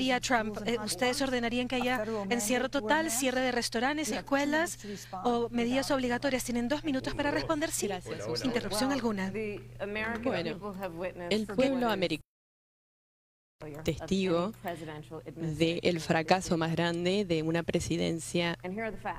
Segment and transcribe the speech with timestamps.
[0.00, 4.78] día Trump, eh, ¿ustedes ordenarían que haya encierro total, cierre de restaurantes, escuelas
[5.24, 6.42] o medidas obligatorias?
[6.42, 7.70] Tienen dos minutos para responder.
[7.70, 7.88] Sí,
[8.44, 9.30] interrupción alguna.
[10.24, 10.58] Bueno,
[11.30, 12.30] el pueblo americano
[13.84, 14.52] testigo
[15.36, 18.56] del fracaso más grande de una presidencia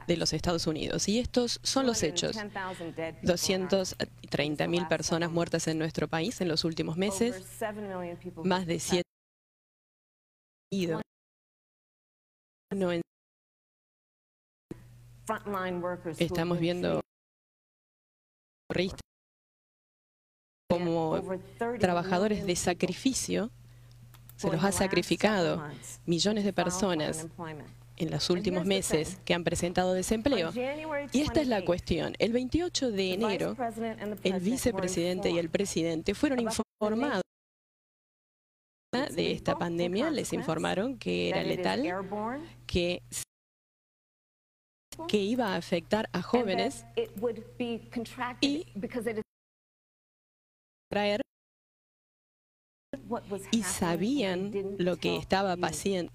[0.07, 1.07] de los Estados Unidos.
[1.07, 2.35] Y estos son los hechos.
[3.21, 7.45] 230 mil personas muertas en nuestro país en los últimos meses,
[8.43, 9.10] más de 7
[16.17, 17.01] Estamos viendo
[20.69, 21.21] como
[21.79, 23.51] trabajadores de sacrificio
[24.41, 25.63] se los ha sacrificado
[26.05, 27.27] millones de personas
[27.97, 30.51] en los últimos meses que han presentado desempleo.
[31.11, 32.15] Y esta es la cuestión.
[32.17, 33.55] El 28 de enero,
[34.23, 37.21] el vicepresidente y el presidente fueron informados
[38.91, 41.81] de esta pandemia, les informaron que era letal,
[42.67, 43.01] que
[45.07, 46.85] que iba a afectar a jóvenes
[48.41, 48.65] y
[50.89, 51.21] traer
[53.51, 55.55] y sabían lo que estaba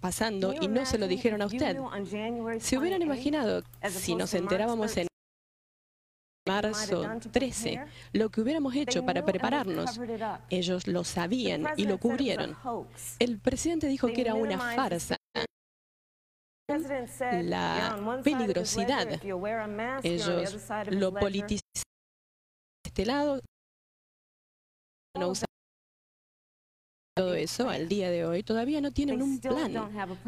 [0.00, 1.78] pasando y no se lo dijeron a usted.
[2.60, 5.08] Se hubieran imaginado, si nos enterábamos en
[6.46, 9.98] marzo 13, lo que hubiéramos hecho para prepararnos.
[10.48, 12.56] Ellos lo sabían y lo cubrieron.
[13.18, 15.16] El presidente dijo que era una farsa.
[16.68, 19.20] La peligrosidad.
[20.02, 20.56] Ellos
[20.90, 21.60] lo politizaron
[22.82, 23.40] de este lado.
[25.16, 25.32] No
[27.16, 29.72] todo eso al día de hoy todavía no tienen un plan.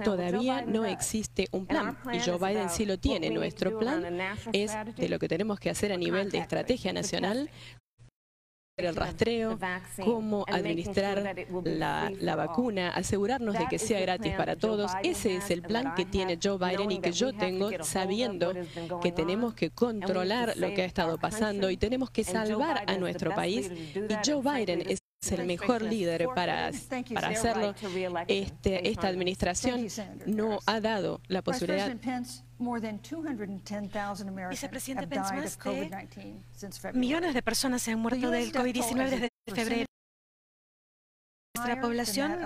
[0.02, 1.98] Todavía no existe un plan.
[2.14, 3.28] Y Joe Biden sí lo tiene.
[3.28, 4.18] Nuestro plan
[4.54, 7.50] es de lo que tenemos que hacer a nivel de estrategia nacional
[8.78, 9.58] el rastreo,
[10.04, 14.92] cómo administrar la, la, vacuna, asegurarnos de que sea gratis para todos.
[15.02, 18.54] Ese es el plan que tiene Joe Biden y que yo tengo sabiendo
[19.02, 23.34] que tenemos que controlar lo que ha estado pasando y tenemos que salvar a nuestro
[23.34, 23.70] país.
[23.94, 25.00] Y Joe Biden es
[25.30, 26.70] el mejor líder para,
[27.14, 27.74] para hacerlo.
[28.28, 29.86] Este, esta administración
[30.26, 31.94] no ha dado la posibilidad.
[34.50, 39.84] Vicepresidente Pence, más de millones de personas se han muerto del COVID-19 desde febrero.
[41.56, 42.38] Nuestra población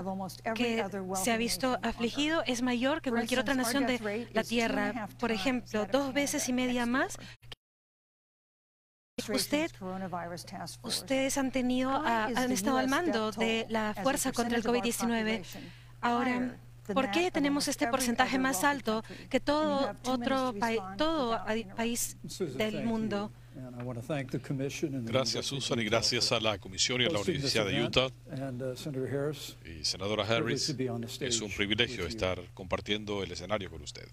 [0.54, 0.84] que
[1.16, 5.08] se ha visto afligido es mayor que cualquier otra nación de la Tierra.
[5.18, 7.18] Por ejemplo, dos veces y media más
[9.28, 9.70] Usted,
[10.82, 15.42] ustedes han tenido, han estado al mando de la fuerza contra el COVID-19.
[16.00, 16.56] Ahora,
[16.92, 20.54] ¿por qué tenemos este porcentaje más alto que todo otro
[20.96, 21.40] todo
[21.76, 22.16] país
[22.56, 23.32] del mundo?
[25.04, 28.06] Gracias, Susan, y gracias a la Comisión y a la Universidad de Utah.
[28.06, 30.74] Uh, y senadora Harris,
[31.20, 34.08] es un privilegio estar compartiendo el escenario con usted.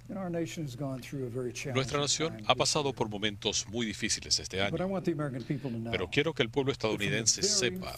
[1.73, 4.75] Nuestra nación ha pasado por momentos muy difíciles este año,
[5.91, 7.95] pero quiero que el pueblo estadounidense sepa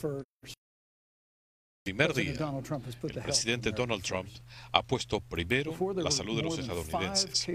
[1.83, 4.29] primer día, el presidente Donald Trump
[4.71, 7.47] ha puesto primero la salud de los estadounidenses.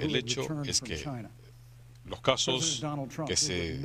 [0.00, 1.04] El hecho es que
[2.04, 2.82] los casos
[3.26, 3.80] que se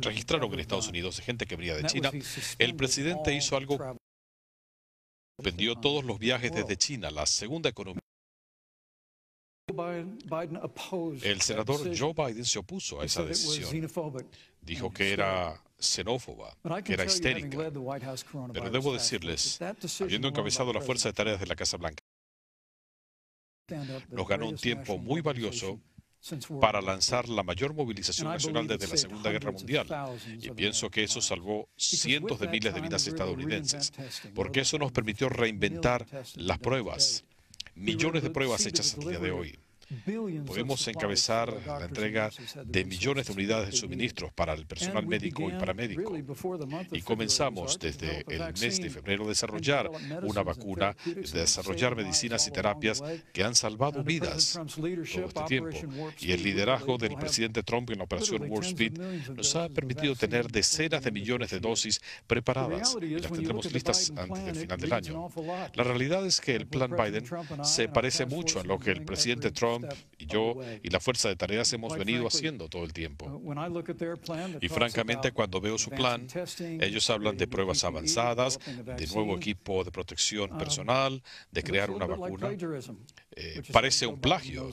[0.00, 2.10] registraron en Estados Unidos de gente que venía de China,
[2.58, 3.78] el presidente hizo algo
[5.36, 8.00] suspendió todos los viajes desde China, la segunda economía.
[11.22, 13.88] El senador Joe Biden se opuso a esa decisión.
[14.60, 17.70] Dijo que era xenófoba, que era histérica.
[18.52, 19.60] Pero debo decirles,
[20.00, 22.02] habiendo encabezado la Fuerza de Tareas de la Casa Blanca,
[24.10, 25.80] nos ganó un tiempo muy valioso
[26.60, 29.86] para lanzar la mayor movilización nacional desde la Segunda Guerra Mundial.
[30.40, 33.92] Y pienso que eso salvó cientos de miles de vidas estadounidenses,
[34.34, 36.06] porque eso nos permitió reinventar
[36.36, 37.24] las pruebas,
[37.74, 39.58] millones de pruebas hechas al día de hoy.
[40.46, 42.30] Podemos encabezar la entrega
[42.64, 46.16] de millones de unidades de suministros para el personal médico y paramédico.
[46.92, 49.90] Y comenzamos desde el mes de febrero a desarrollar
[50.22, 50.96] una vacuna,
[51.32, 53.02] desarrollar medicinas y terapias
[53.32, 55.76] que han salvado vidas todo este tiempo.
[56.20, 58.98] Y el liderazgo del presidente Trump en la operación Warp Speed
[59.34, 64.44] nos ha permitido tener decenas de millones de dosis preparadas y las tendremos listas antes
[64.44, 65.28] del final del año.
[65.74, 67.24] La realidad es que el plan Biden
[67.62, 71.28] se parece mucho a lo que el presidente Trump Trump y yo y la fuerza
[71.28, 73.26] de tareas hemos venido haciendo todo el tiempo.
[73.26, 73.52] Uh,
[74.60, 76.26] y francamente, cuando veo su plan,
[76.80, 82.06] ellos hablan de pruebas avanzadas, de nuevo equipo de protección um, personal, de crear una
[82.06, 82.50] vacuna.
[83.34, 84.70] Eh, parece un plagio.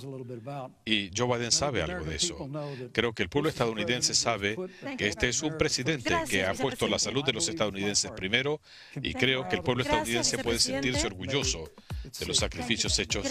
[0.85, 2.49] Y Joe Biden sabe algo de eso.
[2.91, 4.55] Creo que el pueblo estadounidense sabe
[4.97, 8.61] que este es un presidente que ha puesto la salud de los estadounidenses primero
[9.01, 11.71] y creo que el pueblo estadounidense puede sentirse orgulloso
[12.19, 13.27] de los sacrificios hechos.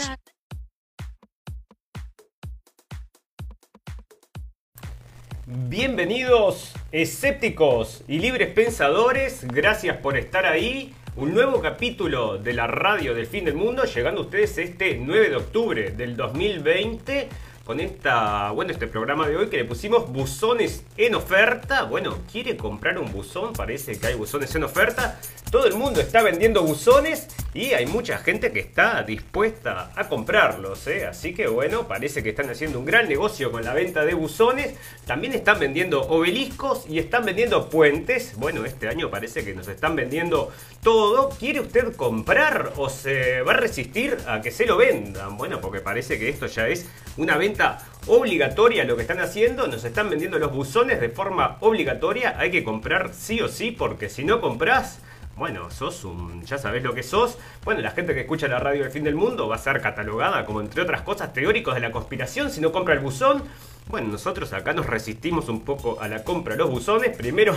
[5.51, 10.93] Bienvenidos escépticos y libres pensadores, gracias por estar ahí.
[11.17, 15.31] Un nuevo capítulo de la radio del fin del mundo, llegando a ustedes este 9
[15.31, 17.31] de octubre del 2020
[17.69, 21.83] con esta, bueno, este programa de hoy que le pusimos buzones en oferta.
[21.83, 23.53] Bueno, ¿quiere comprar un buzón?
[23.53, 25.21] Parece que hay buzones en oferta.
[25.51, 30.87] Todo el mundo está vendiendo buzones y hay mucha gente que está dispuesta a comprarlos.
[30.87, 31.07] ¿eh?
[31.07, 34.75] Así que bueno, parece que están haciendo un gran negocio con la venta de buzones.
[35.05, 38.35] También están vendiendo obeliscos y están vendiendo puentes.
[38.37, 40.51] Bueno, este año parece que nos están vendiendo
[40.83, 41.29] todo.
[41.31, 45.37] ¿Quiere usted comprar o se va a resistir a que se lo vendan?
[45.37, 46.87] Bueno, porque parece que esto ya es
[47.19, 47.58] una venta
[48.07, 49.67] obligatoria lo que están haciendo.
[49.67, 52.37] Nos están vendiendo los buzones de forma obligatoria.
[52.39, 55.01] Hay que comprar sí o sí porque si no compras...
[55.37, 56.43] Bueno, sos un.
[56.45, 57.39] ya sabés lo que sos.
[57.65, 60.45] Bueno, la gente que escucha la radio del fin del mundo va a ser catalogada
[60.45, 63.45] como, entre otras cosas, teóricos de la conspiración si no compra el buzón.
[63.89, 67.17] Bueno, nosotros acá nos resistimos un poco a la compra de los buzones.
[67.17, 67.55] Primero,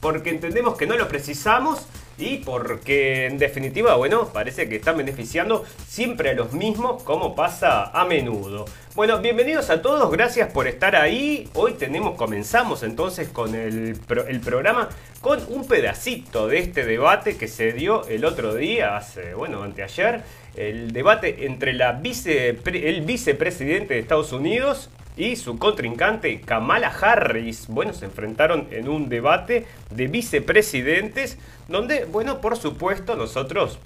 [0.00, 1.86] porque entendemos que no lo precisamos
[2.18, 7.84] y porque en definitiva, bueno, parece que están beneficiando siempre a los mismos como pasa
[7.84, 8.66] a menudo.
[8.94, 11.48] Bueno, bienvenidos a todos, gracias por estar ahí.
[11.54, 13.98] Hoy tenemos, comenzamos entonces con el,
[14.28, 14.90] el programa
[15.22, 20.22] con un pedacito de este debate que se dio el otro día, hace, bueno, anteayer,
[20.56, 27.66] el debate entre el vicepresidente de Estados Unidos y su contrincante Kamala Harris.
[27.68, 31.38] Bueno, se enfrentaron en un debate de vicepresidentes
[31.68, 33.78] donde, bueno, por supuesto nosotros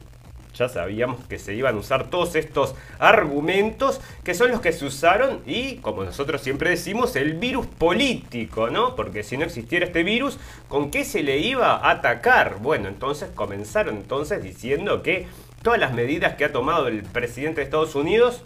[0.57, 4.87] ya sabíamos que se iban a usar todos estos argumentos que son los que se
[4.87, 8.97] usaron y, como nosotros siempre decimos, el virus político, ¿no?
[8.97, 12.57] Porque si no existiera este virus, ¿con qué se le iba a atacar?
[12.61, 15.27] Bueno, entonces comenzaron entonces diciendo que
[15.67, 18.45] todas las medidas que ha tomado el presidente de Estados Unidos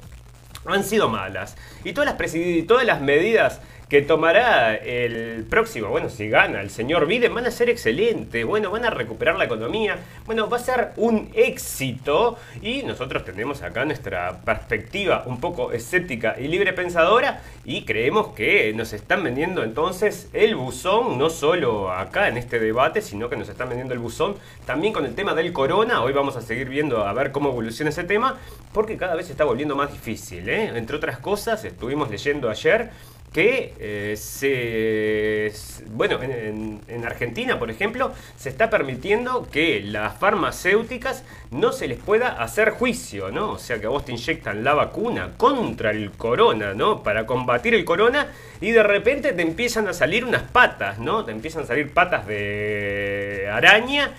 [0.65, 1.55] han sido malas.
[1.85, 3.61] Y todas las, todas las medidas
[3.91, 8.71] que tomará el próximo, bueno, si gana el señor Biden, van a ser excelentes, bueno,
[8.71, 13.85] van a recuperar la economía, bueno, va a ser un éxito y nosotros tenemos acá
[13.85, 20.31] nuestra perspectiva un poco escéptica y libre pensadora y creemos que nos están vendiendo entonces
[20.35, 24.37] el buzón, no solo acá en este debate, sino que nos están vendiendo el buzón
[24.67, 27.91] también con el tema del corona, hoy vamos a seguir viendo a ver cómo evoluciona
[27.91, 28.39] ese tema,
[28.73, 30.71] porque cada vez está volviendo más difícil, ¿eh?
[30.77, 32.91] entre otras cosas, estuvimos leyendo ayer,
[33.33, 35.53] que eh, se,
[35.93, 42.43] bueno, en, Argentina, por ejemplo, se está permitiendo que las farmacéuticas no se les pueda
[42.43, 43.53] hacer juicio, ¿no?
[43.53, 47.03] O sea, que a vos te inyectan la vacuna contra el corona, ¿no?
[47.03, 48.29] Para combatir el corona
[48.61, 51.25] y de repente te empiezan a salir unas patas, ¿no?
[51.25, 54.13] Te empiezan a salir patas de araña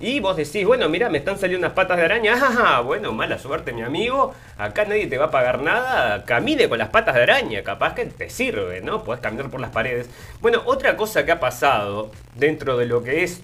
[0.00, 2.36] y vos decís, bueno, mira, me están saliendo unas patas de araña.
[2.60, 4.34] Ah, bueno, mala suerte, mi amigo.
[4.56, 6.24] Acá nadie te va a pagar nada.
[6.24, 7.62] Camine con las patas de araña.
[7.62, 9.02] Capaz que te sirve, ¿no?
[9.02, 10.08] Podés caminar por las paredes.
[10.40, 13.42] Bueno, otra cosa que ha pasado dentro de lo que es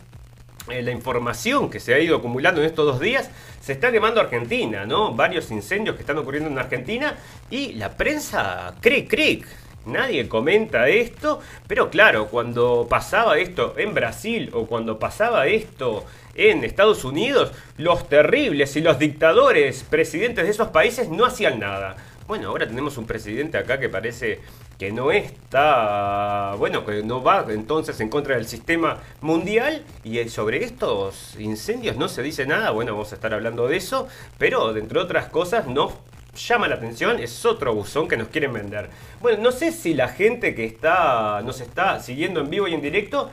[0.70, 3.30] eh, la información que se ha ido acumulando en estos dos días,
[3.60, 5.12] se está quemando Argentina, ¿no?
[5.14, 7.16] Varios incendios que están ocurriendo en Argentina
[7.50, 9.42] y la prensa cree, cree.
[9.86, 16.64] Nadie comenta esto, pero claro, cuando pasaba esto en Brasil o cuando pasaba esto en
[16.64, 21.96] Estados Unidos, los terribles y los dictadores presidentes de esos países no hacían nada.
[22.26, 24.40] Bueno, ahora tenemos un presidente acá que parece
[24.78, 30.64] que no está, bueno, que no va entonces en contra del sistema mundial y sobre
[30.64, 35.00] estos incendios no se dice nada, bueno, vamos a estar hablando de eso, pero dentro
[35.00, 35.92] de otras cosas no
[36.34, 38.88] llama la atención, es otro buzón que nos quieren vender.
[39.20, 42.82] Bueno, no sé si la gente que está nos está siguiendo en vivo y en
[42.82, 43.30] directo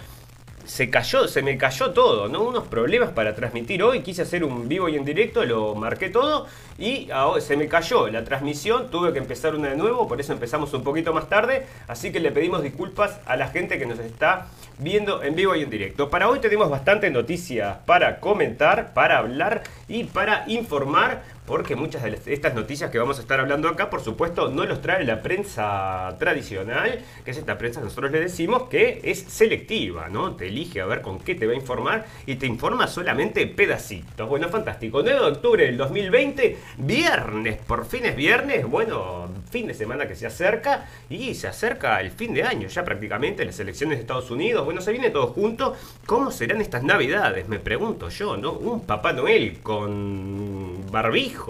[0.66, 2.44] se cayó, se me cayó todo, ¿no?
[2.44, 6.48] Unos problemas para transmitir hoy, quise hacer un vivo y en directo, lo marqué todo
[6.78, 10.74] y se me cayó la transmisión, tuve que empezar una de nuevo, por eso empezamos
[10.74, 14.48] un poquito más tarde, así que le pedimos disculpas a la gente que nos está
[14.80, 16.10] viendo en vivo y en directo.
[16.10, 21.24] Para hoy tenemos bastante noticias para comentar, para hablar y para informar.
[21.46, 24.82] Porque muchas de estas noticias que vamos a estar hablando acá, por supuesto, no los
[24.82, 30.36] trae la prensa tradicional, que es esta prensa nosotros le decimos que es selectiva, ¿no?
[30.36, 34.30] Te elige a ver con qué te va a informar y te informa solamente pedacitos.
[34.30, 35.02] Bueno, fantástico.
[35.02, 40.16] 9 de octubre del 2020, viernes, por fin es viernes, bueno, fin de semana que
[40.16, 44.32] se acerca y se acerca el fin de año ya prácticamente, las elecciones de Estados
[44.32, 45.76] Unidos, bueno, se viene todo junto.
[46.06, 47.48] ¿Cómo serán estas navidades?
[47.48, 48.54] Me pregunto yo, ¿no?
[48.54, 51.41] Un Papá Noel con barbijo.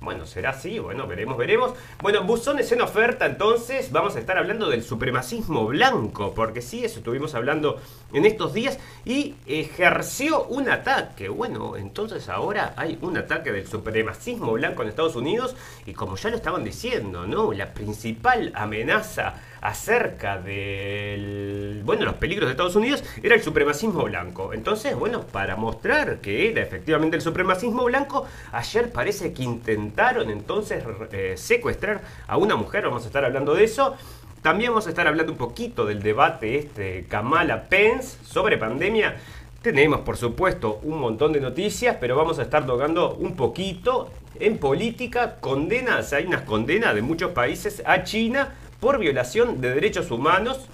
[0.00, 1.72] Bueno, será así, bueno, veremos, veremos.
[2.00, 6.98] Bueno, buzones en oferta, entonces vamos a estar hablando del supremacismo blanco, porque sí, eso
[6.98, 7.80] estuvimos hablando
[8.12, 11.28] en estos días y ejerció un ataque.
[11.28, 16.30] Bueno, entonces ahora hay un ataque del supremacismo blanco en Estados Unidos y como ya
[16.30, 17.52] lo estaban diciendo, ¿no?
[17.52, 24.52] La principal amenaza acerca del bueno los peligros de Estados Unidos era el supremacismo blanco.
[24.52, 30.84] Entonces bueno para mostrar que era efectivamente el supremacismo blanco ayer parece que intentaron entonces
[31.12, 33.96] eh, secuestrar a una mujer vamos a estar hablando de eso.
[34.42, 39.16] También vamos a estar hablando un poquito del debate este Kamala Pence sobre pandemia.
[39.62, 44.58] Tenemos, por supuesto, un montón de noticias, pero vamos a estar tocando un poquito en
[44.58, 45.40] política.
[45.40, 50.66] Condenas, hay unas condenas de muchos países a China por violación de derechos humanos.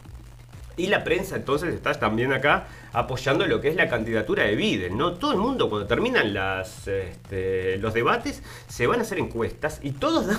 [0.76, 4.96] Y la prensa entonces está también acá apoyando lo que es la candidatura de Biden,
[4.96, 5.14] ¿no?
[5.14, 9.90] Todo el mundo cuando terminan las, este, los debates se van a hacer encuestas y
[9.90, 10.38] todos dan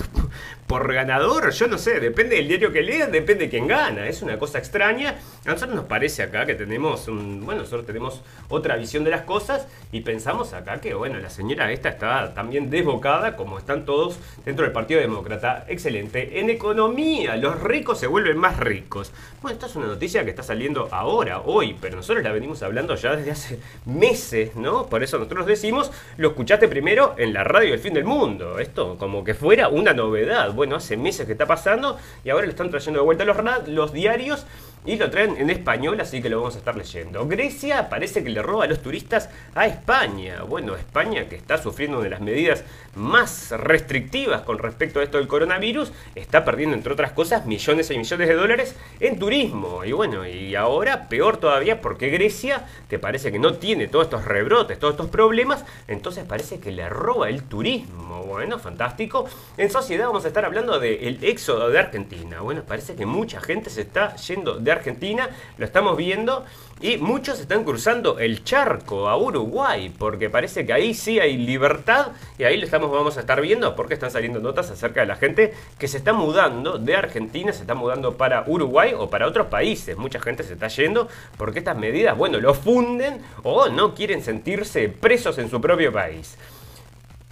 [0.65, 4.21] por ganador, yo no sé, depende del diario que lean, depende de quién gana, es
[4.21, 5.15] una cosa extraña.
[5.45, 9.21] A nosotros nos parece acá que tenemos un, bueno, nosotros tenemos otra visión de las
[9.21, 14.17] cosas y pensamos acá que, bueno, la señora esta está también desbocada como están todos
[14.45, 15.65] dentro del Partido Demócrata.
[15.67, 16.39] Excelente.
[16.39, 19.11] En economía, los ricos se vuelven más ricos.
[19.41, 22.95] Bueno, esta es una noticia que está saliendo ahora, hoy, pero nosotros la venimos hablando
[22.95, 24.85] ya desde hace meses, ¿no?
[24.87, 28.59] Por eso nosotros decimos, lo escuchaste primero en la radio del fin del mundo.
[28.59, 30.53] Esto como que fuera una novedad.
[30.53, 33.37] Bueno, hace meses que está pasando y ahora le están trayendo de vuelta los,
[33.67, 34.45] los diarios
[34.85, 37.27] y lo traen en español, así que lo vamos a estar leyendo.
[37.27, 40.43] Grecia parece que le roba a los turistas a España.
[40.43, 42.63] Bueno, España que está sufriendo una de las medidas
[42.95, 47.97] más restrictivas con respecto a esto del coronavirus, está perdiendo, entre otras cosas, millones y
[47.97, 49.83] millones de dólares en turismo.
[49.83, 54.25] Y bueno, y ahora peor todavía porque Grecia, que parece que no tiene todos estos
[54.25, 58.23] rebrotes, todos estos problemas, entonces parece que le roba el turismo.
[58.23, 59.25] Bueno, fantástico.
[59.57, 62.41] En sociedad vamos a estar hablando del éxodo de Argentina.
[62.41, 66.45] Bueno, parece que mucha gente se está yendo de Argentina, lo estamos viendo,
[66.81, 72.07] y muchos están cruzando el charco a Uruguay, porque parece que ahí sí hay libertad,
[72.37, 75.15] y ahí lo estamos, vamos a estar viendo, porque están saliendo notas acerca de la
[75.15, 79.47] gente que se está mudando de Argentina, se está mudando para Uruguay o para otros
[79.47, 79.97] países.
[79.97, 84.89] Mucha gente se está yendo porque estas medidas, bueno, lo funden o no quieren sentirse
[84.89, 86.37] presos en su propio país.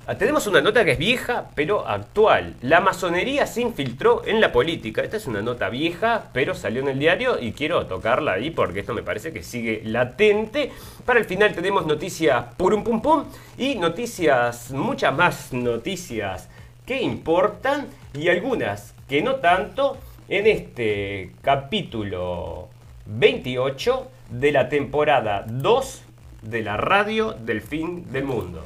[0.06, 2.56] Ah, tenemos una nota que es vieja, pero actual.
[2.62, 5.02] La masonería se infiltró en la política.
[5.02, 8.82] Esta es una nota vieja, pero salió en el diario y quiero tocarla ahí porque
[8.82, 10.74] esto me parece que sigue latente.
[11.06, 13.24] Para el final tenemos noticias purum pum pum
[13.58, 16.50] y noticias, muchas más noticias
[16.86, 22.68] que importan y algunas que no tanto en este capítulo
[23.06, 26.04] 28 de la temporada 2
[26.42, 28.66] de la radio del fin del mundo.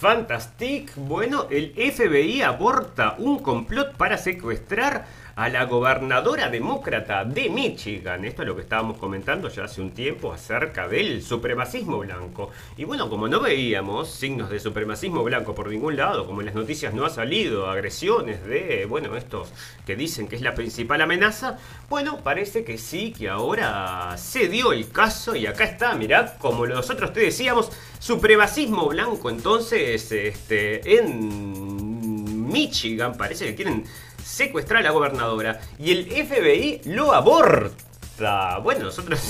[0.00, 0.96] Fantastic.
[0.96, 5.04] Bueno, el FBI aborta un complot para secuestrar
[5.36, 8.24] a la gobernadora demócrata de Michigan.
[8.24, 12.50] Esto es lo que estábamos comentando ya hace un tiempo acerca del supremacismo blanco.
[12.76, 16.54] Y bueno, como no veíamos signos de supremacismo blanco por ningún lado, como en las
[16.54, 19.52] noticias no ha salido agresiones de, bueno, estos
[19.86, 21.58] que dicen que es la principal amenaza,
[21.88, 26.66] bueno, parece que sí, que ahora se dio el caso y acá está, mirad, como
[26.66, 33.84] nosotros te decíamos, supremacismo blanco entonces este, en Michigan, parece que quieren
[34.30, 38.58] secuestrar a la gobernadora y el FBI lo aborta.
[38.62, 39.20] Bueno, nosotros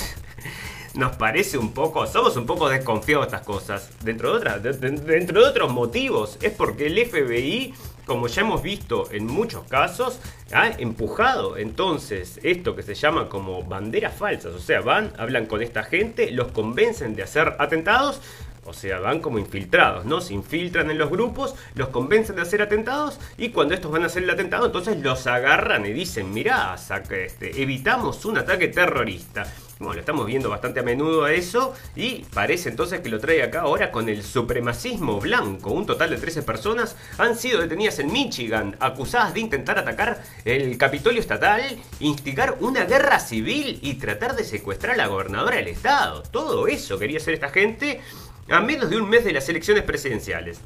[0.94, 3.90] nos parece un poco, somos un poco desconfiados de estas cosas.
[4.04, 9.10] Dentro de, otras, dentro de otros motivos, es porque el FBI, como ya hemos visto
[9.10, 10.18] en muchos casos,
[10.52, 14.52] ha empujado entonces esto que se llama como banderas falsas.
[14.52, 18.20] O sea, van, hablan con esta gente, los convencen de hacer atentados
[18.64, 20.20] O sea, van como infiltrados, ¿no?
[20.20, 24.06] Se infiltran en los grupos, los convencen de hacer atentados y cuando estos van a
[24.06, 26.76] hacer el atentado, entonces los agarran y dicen, mirá,
[27.10, 29.46] este, evitamos un ataque terrorista.
[29.80, 33.42] Bueno, lo estamos viendo bastante a menudo a eso y parece entonces que lo trae
[33.42, 35.70] acá ahora con el supremacismo blanco.
[35.72, 40.76] Un total de 13 personas han sido detenidas en Michigan, acusadas de intentar atacar el
[40.76, 41.62] Capitolio Estatal,
[41.98, 46.24] instigar una guerra civil y tratar de secuestrar a la gobernadora del estado.
[46.24, 48.02] Todo eso quería hacer esta gente
[48.50, 50.60] a menos de un mes de las elecciones presidenciales.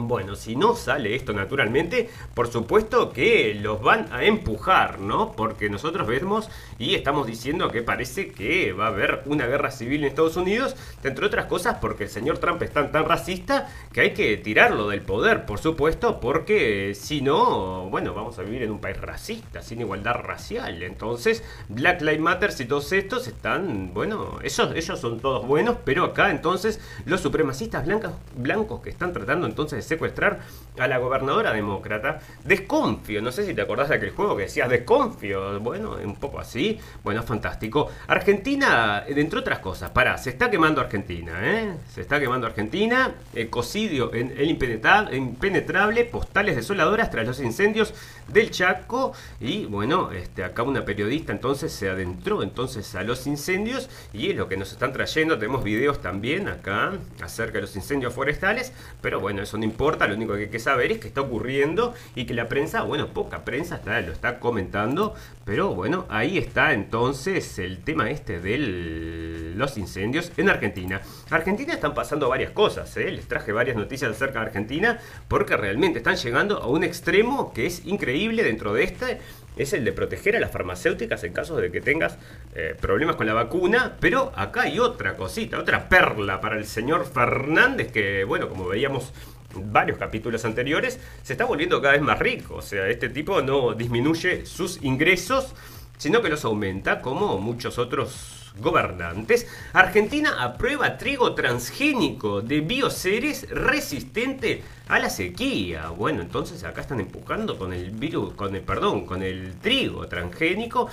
[0.00, 5.32] Bueno, si no sale esto naturalmente, por supuesto que los van a empujar, ¿no?
[5.32, 10.02] Porque nosotros vemos y estamos diciendo que parece que va a haber una guerra civil
[10.02, 14.00] en Estados Unidos, entre otras cosas porque el señor Trump es tan, tan racista que
[14.00, 18.70] hay que tirarlo del poder, por supuesto, porque si no, bueno, vamos a vivir en
[18.70, 20.82] un país racista, sin igualdad racial.
[20.82, 26.04] Entonces, Black Lives Matter y todos estos están, bueno, esos, ellos son todos buenos, pero
[26.04, 30.40] acá entonces los supremacistas blancos, blancos que están tratando entonces de secuestrar
[30.78, 32.20] a la gobernadora demócrata.
[32.44, 35.60] Desconfío, no sé si te acordás de aquel juego que decías desconfío.
[35.60, 36.78] Bueno, un poco así.
[37.02, 37.90] Bueno, fantástico.
[38.06, 41.74] Argentina, entre otras cosas, pará, se está quemando Argentina, ¿eh?
[41.92, 43.12] Se está quemando Argentina.
[43.34, 47.92] Ecocidio en el impenetrable, postales desoladoras tras los incendios
[48.28, 49.12] del Chaco.
[49.40, 54.36] Y bueno, este, acá una periodista entonces se adentró entonces a los incendios y es
[54.36, 55.38] lo que nos están trayendo.
[55.38, 60.14] Tenemos videos también acá acerca de los incendios forestales, pero bueno, eso no importa, lo
[60.14, 63.44] único que hay que saber es que está ocurriendo y que la prensa, bueno, poca
[63.44, 69.78] prensa está, lo está comentando, pero bueno, ahí está entonces el tema este de los
[69.78, 71.00] incendios en Argentina.
[71.30, 73.10] Argentina están pasando varias cosas, ¿eh?
[73.10, 74.98] les traje varias noticias acerca de Argentina
[75.28, 79.18] porque realmente están llegando a un extremo que es increíble dentro de este
[79.56, 82.18] es el de proteger a las farmacéuticas en caso de que tengas
[82.54, 83.96] eh, problemas con la vacuna.
[84.00, 89.12] Pero acá hay otra cosita, otra perla para el señor Fernández que, bueno, como veíamos
[89.54, 92.56] varios capítulos anteriores, se está volviendo cada vez más rico.
[92.56, 95.54] O sea, este tipo no disminuye sus ingresos,
[95.98, 104.62] sino que los aumenta como muchos otros gobernantes, Argentina aprueba trigo transgénico de bioceres resistente
[104.88, 105.90] a la sequía.
[105.90, 110.88] Bueno, entonces acá están empujando con el virus, con el perdón, con el trigo transgénico.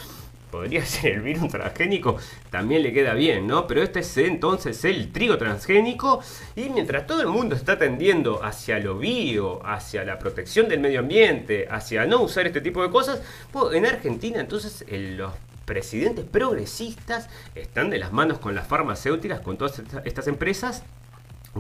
[0.52, 2.18] Podría ser el virus transgénico,
[2.50, 3.68] también le queda bien, ¿no?
[3.68, 6.22] Pero este es entonces el trigo transgénico.
[6.56, 11.00] Y mientras todo el mundo está tendiendo hacia lo bio, hacia la protección del medio
[11.00, 13.22] ambiente, hacia no usar este tipo de cosas,
[13.74, 15.34] en Argentina entonces los
[15.66, 20.84] presidentes progresistas están de las manos con las farmacéuticas, con todas estas empresas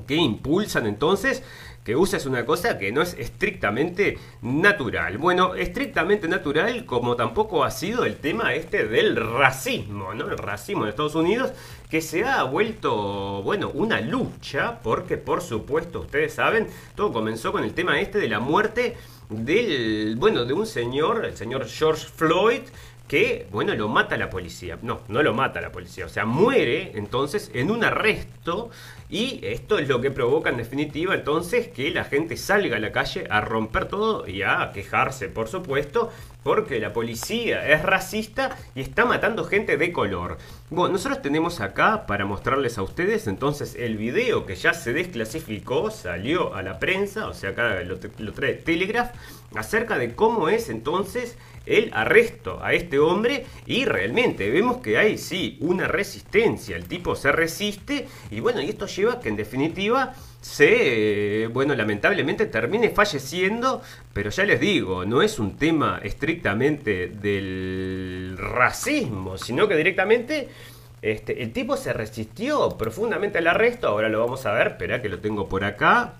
[0.05, 1.43] que impulsan entonces
[1.87, 5.17] que uses una cosa que no es estrictamente natural.
[5.17, 10.29] Bueno, estrictamente natural como tampoco ha sido el tema este del racismo, ¿no?
[10.29, 11.53] El racismo en Estados Unidos
[11.89, 17.63] que se ha vuelto, bueno, una lucha porque por supuesto ustedes saben, todo comenzó con
[17.63, 18.97] el tema este de la muerte
[19.29, 22.63] del, bueno, de un señor, el señor George Floyd,
[23.07, 24.77] que, bueno, lo mata la policía.
[24.81, 26.05] No, no lo mata la policía.
[26.05, 28.69] O sea, muere entonces en un arresto
[29.09, 32.91] y esto es lo que provoca en definitiva entonces que la gente salga a la
[32.91, 36.11] calle a romper todo y a quejarse, por supuesto,
[36.43, 40.37] porque la policía es racista y está matando gente de color.
[40.69, 45.89] Bueno, nosotros tenemos acá para mostrarles a ustedes entonces el video que ya se desclasificó,
[45.89, 49.11] salió a la prensa, o sea, acá lo, lo trae Telegraph,
[49.55, 51.37] acerca de cómo es entonces
[51.67, 57.15] el arresto a este hombre y realmente vemos que hay sí una resistencia, el tipo
[57.15, 62.89] se resiste y bueno, y esto lleva a que en definitiva se, bueno, lamentablemente termine
[62.89, 63.81] falleciendo,
[64.13, 70.47] pero ya les digo, no es un tema estrictamente del racismo, sino que directamente
[71.01, 75.09] este, el tipo se resistió profundamente al arresto, ahora lo vamos a ver, espera que
[75.09, 76.13] lo tengo por acá,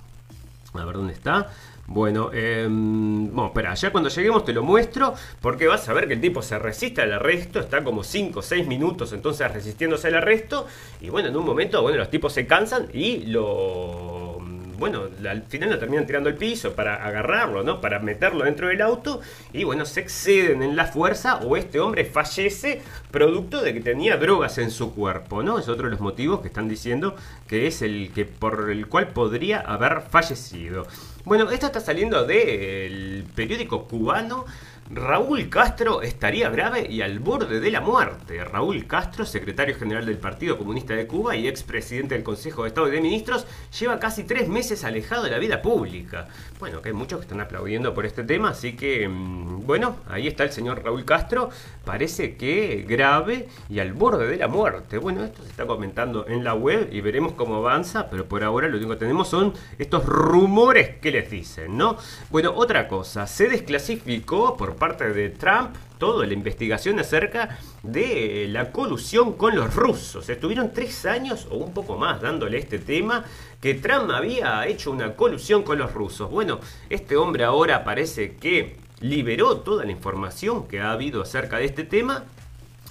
[0.73, 1.49] a ver dónde está.
[1.87, 6.15] Bueno, eh, bueno, espera, ya cuando lleguemos te lo muestro, porque vas a ver que
[6.15, 10.15] el tipo se resiste al arresto, está como 5 o 6 minutos entonces resistiéndose al
[10.15, 10.67] arresto,
[10.99, 14.37] y bueno, en un momento, bueno, los tipos se cansan y lo
[14.77, 17.81] bueno, al final lo terminan tirando al piso para agarrarlo, ¿no?
[17.81, 19.21] Para meterlo dentro del auto
[19.51, 24.17] y bueno, se exceden en la fuerza o este hombre fallece producto de que tenía
[24.17, 25.57] drogas en su cuerpo, ¿no?
[25.57, 27.15] Es otro de los motivos que están diciendo
[27.47, 30.85] que es el que por el cual podría haber fallecido.
[31.27, 34.45] Bueno, esto está saliendo del periódico cubano
[34.89, 38.41] Raúl Castro estaría grave y al borde de la muerte.
[38.45, 42.87] Raúl Castro, secretario general del Partido Comunista de Cuba y expresidente del Consejo de Estado
[42.87, 43.45] y de Ministros,
[43.77, 46.29] lleva casi tres meses alejado de la vida pública.
[46.57, 50.25] Bueno, que hay muchos que están aplaudiendo por este tema, así que, mm, bueno, ahí
[50.25, 51.49] está el señor Raúl Castro,
[51.83, 54.99] parece que grave y al borde de la muerte.
[54.99, 58.69] Bueno, esto se está comentando en la web y veremos cómo avanza, pero por ahora
[58.69, 61.97] lo único que tenemos son estos rumores que les dicen, ¿no?
[62.29, 68.71] Bueno, otra cosa, se desclasificó por parte de Trump toda la investigación acerca de la
[68.71, 70.29] colusión con los rusos.
[70.29, 73.25] Estuvieron tres años o un poco más dándole este tema
[73.61, 76.29] que Trump había hecho una colusión con los rusos.
[76.29, 76.59] Bueno,
[76.89, 81.83] este hombre ahora parece que liberó toda la información que ha habido acerca de este
[81.83, 82.25] tema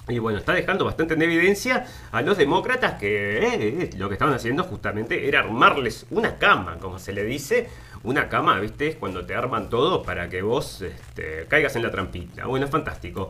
[0.09, 4.33] y bueno, está dejando bastante en evidencia a los demócratas que eh, lo que estaban
[4.33, 7.67] haciendo justamente era armarles una cama, como se le dice,
[8.03, 8.87] una cama, ¿viste?
[8.87, 12.45] Es cuando te arman todo para que vos este, caigas en la trampita.
[12.45, 13.27] Bueno, es fantástico.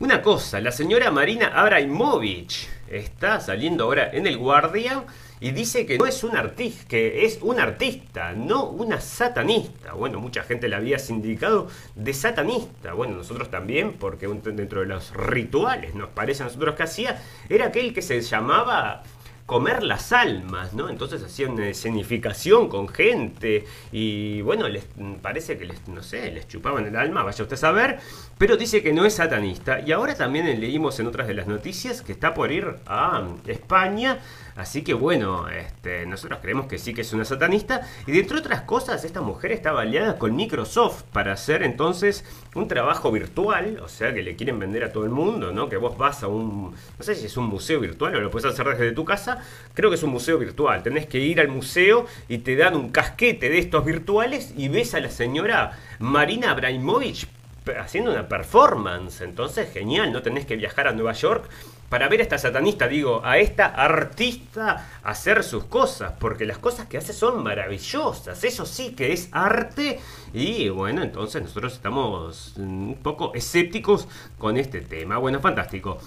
[0.00, 5.04] Una cosa, la señora Marina Abramovich está saliendo ahora en el Guardian
[5.40, 9.92] y dice que no es un artista, que es un artista, no una satanista.
[9.92, 12.92] Bueno, mucha gente la había sindicado de satanista.
[12.94, 17.66] Bueno, nosotros también, porque dentro de los rituales nos parece a nosotros que hacía, era
[17.66, 19.02] aquel que se llamaba
[19.46, 20.88] comer las almas, ¿no?
[20.88, 24.86] Entonces hacían una escenificación con gente y bueno, les
[25.20, 27.98] parece que les, no sé, les chupaban el alma, vaya usted a saber,
[28.38, 32.00] pero dice que no es satanista y ahora también leímos en otras de las noticias
[32.00, 34.18] que está por ir a España
[34.56, 37.82] Así que bueno, este, nosotros creemos que sí que es una satanista.
[38.06, 42.68] Y de entre otras cosas, esta mujer está aliada con Microsoft para hacer entonces un
[42.68, 43.80] trabajo virtual.
[43.82, 45.68] O sea que le quieren vender a todo el mundo, ¿no?
[45.68, 46.74] Que vos vas a un.
[46.98, 49.38] No sé si es un museo virtual o lo puedes hacer desde tu casa.
[49.74, 50.82] Creo que es un museo virtual.
[50.82, 54.94] Tenés que ir al museo y te dan un casquete de estos virtuales y ves
[54.94, 57.26] a la señora Marina Abramovich
[57.72, 59.22] haciendo una performance.
[59.22, 61.48] Entonces, genial, no tenés que viajar a Nueva York
[61.88, 66.86] para ver a esta satanista, digo, a esta artista hacer sus cosas, porque las cosas
[66.86, 70.00] que hace son maravillosas, eso sí que es arte,
[70.32, 75.18] y bueno, entonces nosotros estamos un poco escépticos con este tema.
[75.18, 75.98] Bueno, fantástico.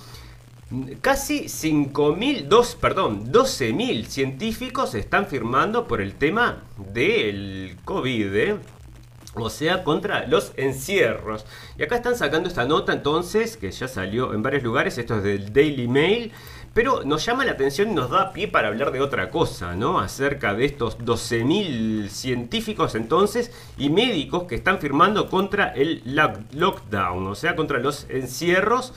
[1.00, 6.62] Casi 5.000, dos, perdón, 12.000 científicos están firmando por el tema
[6.94, 8.36] del COVID.
[8.36, 8.58] ¿eh?
[9.42, 11.46] O sea, contra los encierros.
[11.78, 15.24] Y acá están sacando esta nota entonces, que ya salió en varios lugares, esto es
[15.24, 16.32] del Daily Mail,
[16.74, 20.00] pero nos llama la atención y nos da pie para hablar de otra cosa, ¿no?
[20.00, 26.04] Acerca de estos 12.000 científicos entonces y médicos que están firmando contra el
[26.52, 28.94] lockdown, o sea, contra los encierros.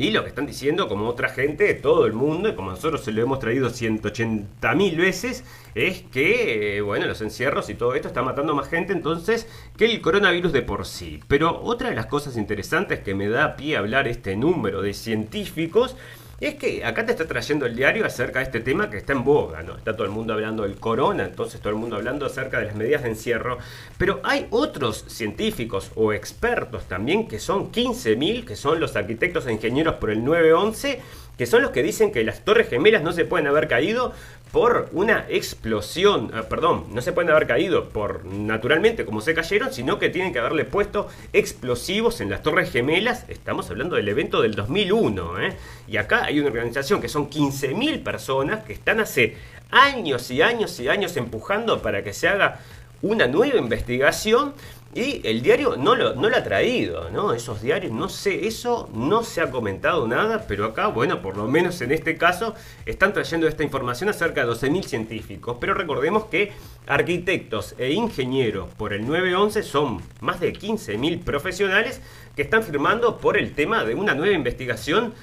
[0.00, 3.04] Y lo que están diciendo, como otra gente de todo el mundo, y como nosotros
[3.04, 8.08] se lo hemos traído 180.000 veces, es que, eh, bueno, los encierros y todo esto
[8.08, 11.20] está matando más gente entonces que el coronavirus de por sí.
[11.28, 14.94] Pero otra de las cosas interesantes que me da pie a hablar este número de
[14.94, 15.96] científicos
[16.46, 19.24] es que acá te está trayendo el diario acerca de este tema que está en
[19.24, 19.76] boga, ¿no?
[19.76, 22.74] Está todo el mundo hablando del corona, entonces todo el mundo hablando acerca de las
[22.74, 23.58] medidas de encierro,
[23.98, 29.52] pero hay otros científicos o expertos también que son 15.000, que son los arquitectos e
[29.52, 31.00] ingenieros por el 911,
[31.36, 34.12] que son los que dicen que las torres gemelas no se pueden haber caído
[34.52, 39.72] por una explosión, ah, perdón, no se pueden haber caído por naturalmente como se cayeron,
[39.72, 43.24] sino que tienen que haberle puesto explosivos en las Torres Gemelas.
[43.28, 45.56] Estamos hablando del evento del 2001, ¿eh?
[45.86, 49.36] Y acá hay una organización que son 15.000 personas que están hace
[49.70, 52.60] años y años y años empujando para que se haga
[53.02, 54.54] una nueva investigación
[54.92, 57.32] y el diario no lo, no lo ha traído, ¿no?
[57.32, 61.46] Esos diarios, no sé, eso no se ha comentado nada, pero acá, bueno, por lo
[61.46, 65.58] menos en este caso, están trayendo esta información acerca de 12.000 científicos.
[65.60, 66.52] Pero recordemos que
[66.88, 72.00] arquitectos e ingenieros por el 911 son más de 15.000 profesionales
[72.34, 75.14] que están firmando por el tema de una nueva investigación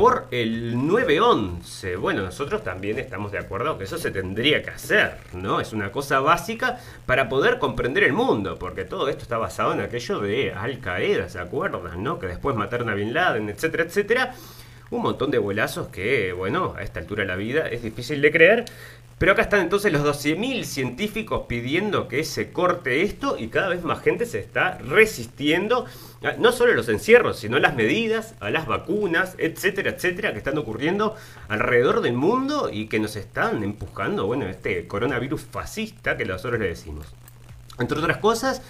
[0.00, 1.96] por el 911.
[1.96, 5.60] Bueno, nosotros también estamos de acuerdo que eso se tendría que hacer, ¿no?
[5.60, 9.80] Es una cosa básica para poder comprender el mundo, porque todo esto está basado en
[9.80, 12.02] aquello de Al Qaeda, ¿se acuerdan?
[12.02, 12.18] ¿no?
[12.18, 14.34] Que después mataron a Bin Laden, etcétera, etcétera.
[14.88, 18.32] Un montón de vuelazos que, bueno, a esta altura de la vida es difícil de
[18.32, 18.64] creer,
[19.20, 23.84] pero acá están entonces los 12.000 científicos pidiendo que se corte esto y cada vez
[23.84, 25.84] más gente se está resistiendo,
[26.38, 30.38] no solo a los encierros, sino a las medidas, a las vacunas, etcétera, etcétera, que
[30.38, 31.16] están ocurriendo
[31.48, 36.68] alrededor del mundo y que nos están empujando, bueno, este coronavirus fascista que nosotros le
[36.68, 37.06] decimos.
[37.78, 38.62] Entre otras cosas,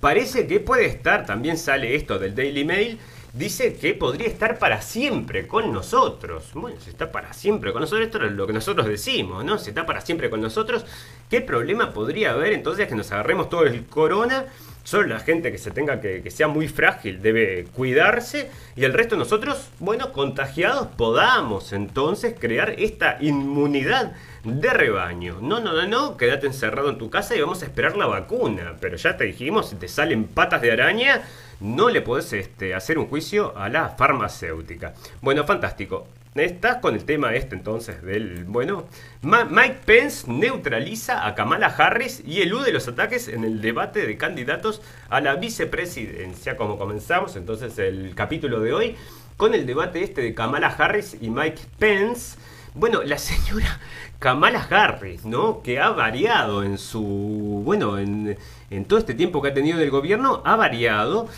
[0.00, 2.98] parece que puede estar, también sale esto del Daily Mail,
[3.38, 6.50] dice que podría estar para siempre con nosotros.
[6.54, 9.58] Bueno, si está para siempre con nosotros, esto es lo que nosotros decimos, ¿no?
[9.58, 10.84] Si está para siempre con nosotros,
[11.30, 14.46] ¿qué problema podría haber entonces que nos agarremos todo el corona
[14.88, 19.16] Solo la gente que se tenga que, sea muy frágil debe cuidarse y el resto
[19.16, 24.12] nosotros, bueno, contagiados, podamos entonces crear esta inmunidad
[24.44, 25.40] de rebaño.
[25.42, 28.76] No, no, no, no, quédate encerrado en tu casa y vamos a esperar la vacuna.
[28.80, 31.20] Pero ya te dijimos, si te salen patas de araña,
[31.60, 34.94] no le podés este, hacer un juicio a la farmacéutica.
[35.20, 36.06] Bueno, fantástico.
[36.34, 38.44] Estás con el tema este entonces del...
[38.44, 38.86] Bueno,
[39.22, 44.80] Mike Pence neutraliza a Kamala Harris y elude los ataques en el debate de candidatos
[45.08, 46.56] a la vicepresidencia.
[46.56, 48.96] Como comenzamos entonces el capítulo de hoy
[49.36, 52.38] con el debate este de Kamala Harris y Mike Pence.
[52.74, 53.80] Bueno, la señora
[54.18, 55.62] Kamala Harris, ¿no?
[55.62, 57.62] Que ha variado en su...
[57.64, 58.36] Bueno, en,
[58.70, 61.28] en todo este tiempo que ha tenido en el gobierno, ha variado.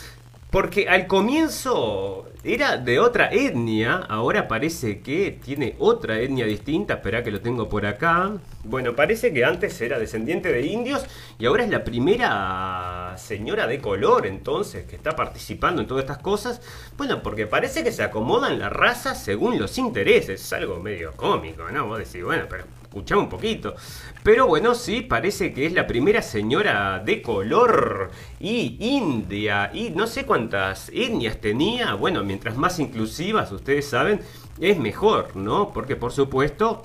[0.51, 7.23] Porque al comienzo era de otra etnia, ahora parece que tiene otra etnia distinta, espera
[7.23, 8.33] que lo tengo por acá.
[8.65, 11.05] Bueno, parece que antes era descendiente de indios
[11.39, 16.17] y ahora es la primera señora de color entonces que está participando en todas estas
[16.17, 16.61] cosas.
[16.97, 21.71] Bueno, porque parece que se acomodan la raza según los intereses, es algo medio cómico,
[21.71, 21.87] ¿no?
[21.87, 23.73] Vos decís, bueno, pero escuchame un poquito.
[24.21, 30.07] Pero bueno, sí, parece que es la primera señora de color y india y no
[30.07, 31.93] sé cuántas etnias tenía.
[31.93, 34.19] Bueno, mientras más inclusivas, ustedes saben,
[34.59, 35.71] es mejor, ¿no?
[35.71, 36.83] Porque por supuesto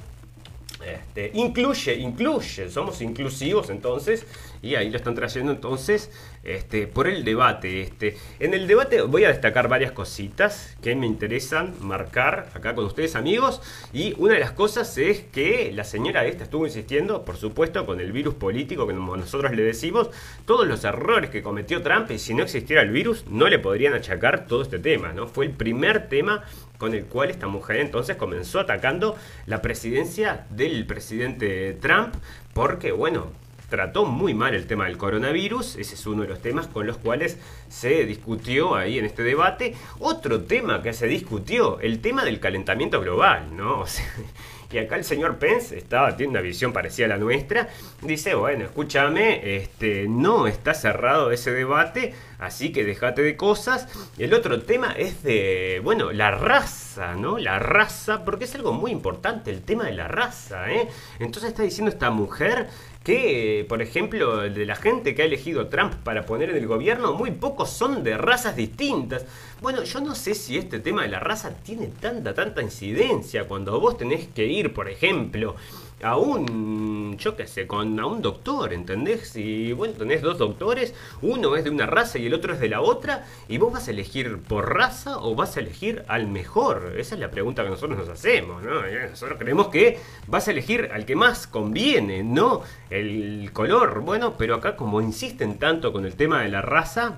[0.87, 4.25] este, incluye, incluye, somos inclusivos entonces,
[4.63, 6.11] y ahí lo están trayendo entonces
[6.45, 7.83] este, por el debate.
[7.83, 8.17] Este.
[8.39, 13.17] En el debate voy a destacar varias cositas que me interesan marcar acá con ustedes
[13.17, 13.61] amigos,
[13.93, 18.01] y una de las cosas es que la señora esta estuvo insistiendo, por supuesto, con
[18.01, 20.11] el virus político que nosotros le decimos,
[20.45, 23.95] todos los errores que cometió Trump, y si no existiera el virus, no le podrían
[23.95, 25.27] achacar todo este tema, ¿no?
[25.27, 26.45] Fue el primer tema
[26.79, 29.17] con el cual esta mujer entonces comenzó atacando
[29.47, 32.15] la presidencia del presidente Trump,
[32.53, 33.33] porque bueno,
[33.69, 36.99] trató muy mal el tema del coronavirus, ese es uno de los temas con los
[36.99, 39.75] cuales se discutió ahí en este debate.
[39.99, 43.85] Otro tema que se discutió, el tema del calentamiento global, ¿no?
[44.71, 47.69] y acá el señor Pence estaba, tiene una visión parecida a la nuestra,
[48.03, 53.89] dice, bueno, escúchame, este, no está cerrado ese debate, así que déjate de cosas.
[54.19, 57.39] El otro tema es de, bueno, la raza, ¿no?
[57.39, 60.89] La raza, porque es algo muy importante el tema de la raza, ¿eh?
[61.19, 62.69] Entonces está diciendo esta mujer
[63.07, 67.13] que, por ejemplo, de la gente que ha elegido Trump para poner en el gobierno,
[67.13, 69.25] muy pocos son de razas distintas.
[69.63, 73.81] Bueno, yo no sé si este tema de la raza tiene tanta, tanta incidencia cuando
[73.81, 75.57] vos tenés que ir, por ejemplo,
[76.03, 79.35] a un, yo qué sé, con, a un doctor, ¿entendés?
[79.35, 80.93] Y bueno, tenés dos doctores,
[81.23, 83.89] uno es de una raza y el otro es de la otra, y vos vas
[83.89, 86.95] a elegir por raza o vas a elegir al mejor.
[86.99, 88.83] Esa es la pregunta que nosotros nos hacemos, ¿no?
[88.83, 94.01] Nosotros creemos que vas a elegir al que más conviene, no el color.
[94.01, 97.17] Bueno, pero acá como insisten tanto con el tema de la raza,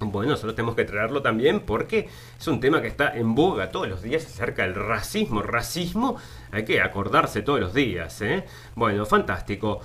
[0.00, 3.88] bueno, nosotros tenemos que traerlo también porque es un tema que está en boga todos
[3.88, 5.42] los días acerca del racismo.
[5.42, 6.16] Racismo
[6.52, 8.20] hay que acordarse todos los días.
[8.20, 8.44] ¿eh?
[8.74, 9.80] Bueno, fantástico.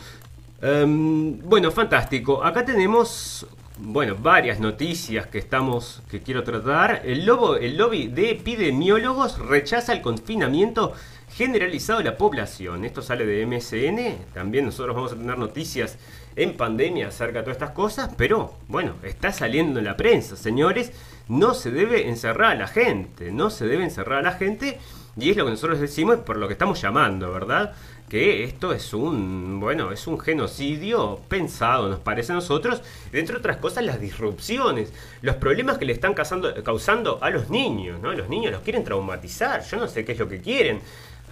[0.62, 2.44] Em, bueno, fantástico.
[2.44, 3.48] Acá tenemos
[3.78, 7.02] bueno, varias noticias que estamos que quiero tratar.
[7.06, 10.94] El, lobo, el lobby de epidemiólogos rechaza el confinamiento
[11.34, 12.86] generalizado de la población.
[12.86, 14.34] Esto sale de MSN.
[14.34, 15.98] También nosotros vamos a tener noticias
[16.36, 20.92] en pandemia acerca de todas estas cosas, pero bueno, está saliendo en la prensa, señores,
[21.28, 24.80] no se debe encerrar a la gente, no se debe encerrar a la gente,
[25.18, 27.74] y es lo que nosotros decimos por lo que estamos llamando, ¿verdad?
[28.08, 33.58] Que esto es un, bueno, es un genocidio pensado, nos parece a nosotros, entre otras
[33.58, 38.14] cosas las disrupciones, los problemas que le están causando, causando a los niños, ¿no?
[38.14, 40.82] Los niños los quieren traumatizar, yo no sé qué es lo que quieren.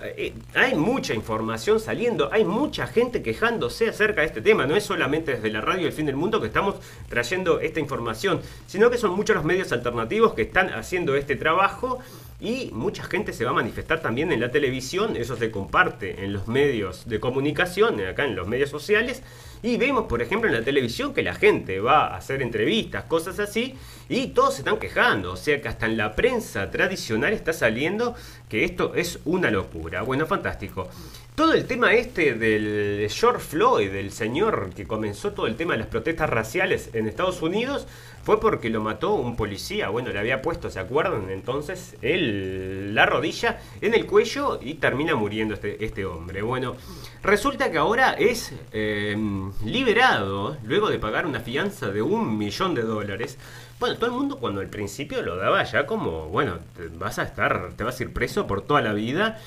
[0.04, 4.66] Eh, hay mucha información saliendo, hay mucha gente quejándose acerca de este tema.
[4.66, 6.76] No es solamente desde la radio El Fin del Mundo que estamos
[7.08, 12.00] trayendo esta información, sino que son muchos los medios alternativos que están haciendo este trabajo
[12.40, 16.32] y mucha gente se va a manifestar también en la televisión, eso se comparte en
[16.32, 19.22] los medios de comunicación, acá en los medios sociales,
[19.62, 23.40] y vemos, por ejemplo, en la televisión que la gente va a hacer entrevistas, cosas
[23.40, 23.76] así,
[24.08, 28.16] y todos se están quejando, o sea que hasta en la prensa tradicional está saliendo
[28.48, 30.02] que esto es una locura.
[30.04, 30.88] Bueno, fantástico.
[31.36, 35.80] Todo el tema este del George Floyd, del señor que comenzó todo el tema de
[35.80, 37.88] las protestas raciales en Estados Unidos,
[38.24, 39.90] fue porque lo mató un policía.
[39.90, 41.30] Bueno, le había puesto, ¿se acuerdan?
[41.30, 46.42] Entonces, él, la rodilla en el cuello y termina muriendo este, este hombre.
[46.42, 46.76] Bueno,
[47.24, 52.82] resulta que ahora es em, liberado luego de pagar una fianza de un millón de
[52.82, 53.38] dólares.
[53.80, 57.24] Bueno, todo el mundo cuando al principio lo daba ya como, bueno, te vas a
[57.24, 59.40] estar, te vas a ir preso por toda la vida.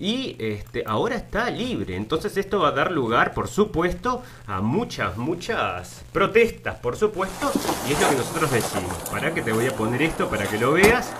[0.00, 1.94] Y este, ahora está libre.
[1.94, 7.52] Entonces esto va a dar lugar, por supuesto, a muchas, muchas protestas, por supuesto,
[7.86, 8.94] y es lo que nosotros decimos.
[9.10, 11.14] Para que te voy a poner esto para que lo veas.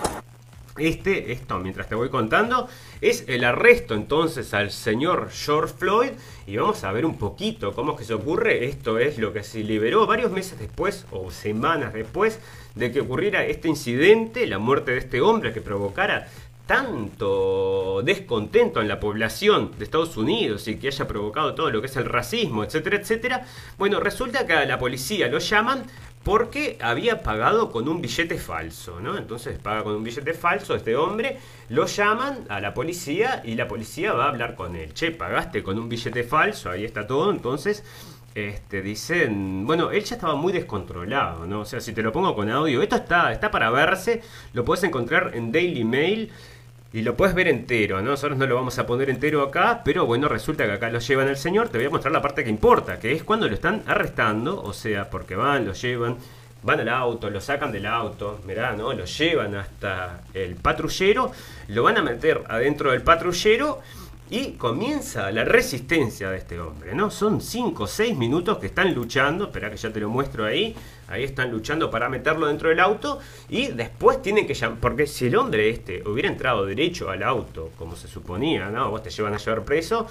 [0.79, 2.67] Este, esto mientras te voy contando,
[3.03, 6.13] es el arresto entonces al señor George Floyd
[6.47, 8.65] y vamos a ver un poquito cómo es que se ocurre.
[8.65, 12.39] Esto es lo que se liberó varios meses después o semanas después
[12.77, 16.29] de que ocurriera este incidente, la muerte de este hombre que provocara
[16.71, 21.89] tanto descontento en la población de Estados Unidos y que haya provocado todo lo que
[21.89, 23.45] es el racismo, etcétera, etcétera.
[23.77, 25.83] Bueno, resulta que a la policía lo llaman
[26.23, 29.19] porque había pagado con un billete falso, ¿no?
[29.19, 31.39] Entonces paga con un billete falso este hombre,
[31.71, 34.95] lo llaman a la policía y la policía va a hablar con él.
[34.95, 37.83] Che, pagaste con un billete falso, ahí está todo, entonces
[38.33, 41.63] este, dicen, bueno, él ya estaba muy descontrolado, ¿no?
[41.63, 44.85] O sea, si te lo pongo con audio, esto está, está para verse, lo puedes
[44.85, 46.31] encontrar en Daily Mail.
[46.93, 48.11] Y lo puedes ver entero, ¿no?
[48.11, 51.29] Nosotros no lo vamos a poner entero acá, pero bueno, resulta que acá lo llevan
[51.29, 51.69] el señor.
[51.69, 54.73] Te voy a mostrar la parte que importa, que es cuando lo están arrestando, o
[54.73, 56.17] sea, porque van, lo llevan,
[56.65, 58.93] van al auto, lo sacan del auto, mirá, ¿no?
[58.93, 61.31] Lo llevan hasta el patrullero,
[61.69, 63.81] lo van a meter adentro del patrullero
[64.31, 67.11] y comienza la resistencia de este hombre, ¿no?
[67.11, 70.75] Son 5 o 6 minutos que están luchando, espera que ya te lo muestro ahí,
[71.09, 75.27] ahí están luchando para meterlo dentro del auto y después tienen que llamar, porque si
[75.27, 78.89] el hombre este hubiera entrado derecho al auto, como se suponía, ¿no?
[78.91, 80.07] Vos te llevan a llevar preso,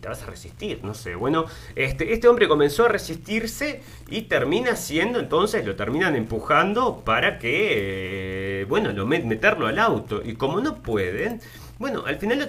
[0.00, 1.14] te vas a resistir, no sé.
[1.14, 7.38] Bueno, este, este hombre comenzó a resistirse y termina siendo, entonces lo terminan empujando para
[7.38, 10.22] que, eh, bueno, lo meterlo al auto.
[10.24, 11.40] Y como no pueden,
[11.78, 12.48] bueno, al final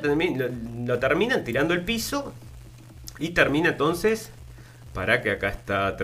[0.86, 2.34] lo, terminan tirando el piso
[3.20, 4.32] y termina entonces
[4.94, 5.96] para que acá está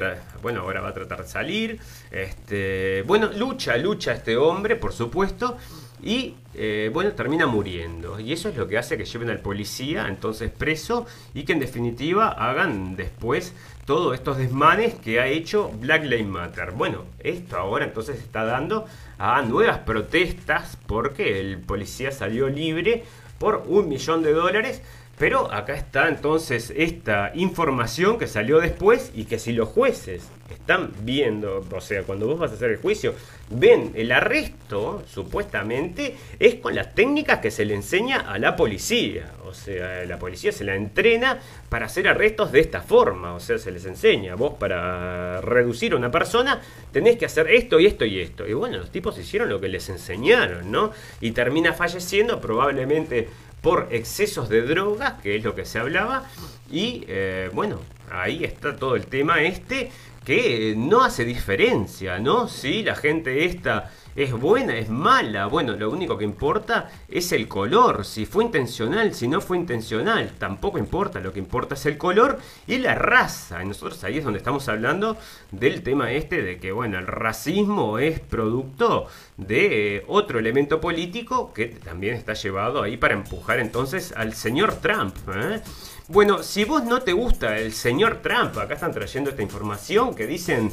[0.41, 1.79] bueno ahora va a tratar de salir
[2.11, 5.57] este bueno lucha lucha este hombre por supuesto
[6.03, 8.19] y eh, bueno termina muriendo.
[8.19, 11.59] Y eso es lo que hace que lleven al policía entonces preso y que en
[11.59, 13.53] definitiva hagan después
[13.91, 18.85] todos estos desmanes que ha hecho Black Lives Matter bueno esto ahora entonces está dando
[19.17, 23.03] a nuevas protestas porque el policía salió libre
[23.37, 24.83] por un millón de dólares.
[25.17, 30.91] Pero acá está entonces esta información que salió después y que si los jueces están
[31.03, 33.13] viendo, o sea, cuando vos vas a hacer el juicio,
[33.49, 39.31] ven el arresto, supuestamente, es con las técnicas que se le enseña a la policía.
[39.45, 43.33] O sea, la policía se la entrena para hacer arrestos de esta forma.
[43.33, 44.35] O sea, se les enseña.
[44.35, 48.47] Vos para reducir a una persona tenés que hacer esto y esto y esto.
[48.47, 50.91] Y bueno, los tipos hicieron lo que les enseñaron, ¿no?
[51.19, 53.27] Y termina falleciendo probablemente
[53.61, 56.25] por excesos de drogas, que es lo que se hablaba.
[56.69, 57.79] Y eh, bueno,
[58.11, 59.91] ahí está todo el tema este
[60.25, 62.47] que no hace diferencia, ¿no?
[62.47, 67.47] Si la gente esta es buena, es mala, bueno, lo único que importa es el
[67.47, 71.97] color, si fue intencional, si no fue intencional, tampoco importa, lo que importa es el
[71.97, 73.63] color y la raza.
[73.63, 75.17] Nosotros ahí es donde estamos hablando
[75.51, 81.53] del tema este de que, bueno, el racismo es producto de eh, otro elemento político
[81.53, 85.15] que también está llevado ahí para empujar entonces al señor Trump.
[85.33, 85.61] ¿eh?
[86.07, 90.27] Bueno, si vos no te gusta el señor Trump, acá están trayendo esta información que
[90.27, 90.71] dicen,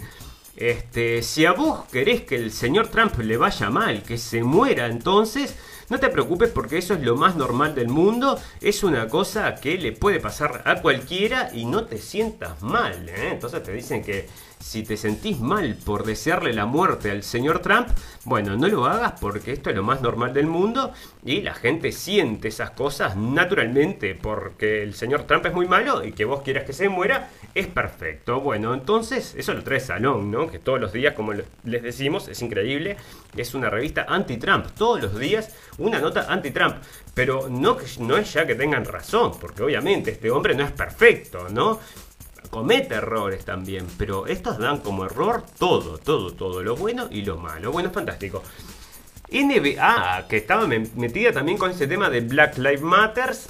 [0.59, 4.87] este, si a vos querés que el señor Trump le vaya mal, que se muera
[4.87, 5.55] entonces,
[5.89, 9.79] no te preocupes porque eso es lo más normal del mundo, es una cosa que
[9.79, 13.09] le puede pasar a cualquiera y no te sientas mal.
[13.09, 13.31] ¿eh?
[13.31, 17.89] Entonces te dicen que si te sentís mal por desearle la muerte al señor Trump,
[18.25, 20.93] bueno, no lo hagas porque esto es lo más normal del mundo
[21.25, 26.13] y la gente siente esas cosas naturalmente porque el señor Trump es muy malo y
[26.13, 28.41] que vos quieras que se muera es perfecto.
[28.41, 30.51] Bueno, entonces eso lo trae Salón, ¿no?
[30.51, 32.97] Que todos los días, como les decimos, es increíble,
[33.37, 34.67] es una revista anti-Trump.
[34.77, 36.77] Todos los días una nota anti-Trump.
[37.15, 41.49] Pero no, no es ya que tengan razón, porque obviamente este hombre no es perfecto,
[41.49, 41.81] ¿no?
[42.51, 47.37] Comete errores también, pero estos dan como error todo, todo, todo, lo bueno y lo
[47.37, 47.73] malo.
[47.73, 48.43] Bueno, fantástico.
[49.31, 53.47] NBA, que estaba metida también con ese tema de Black Lives Matters.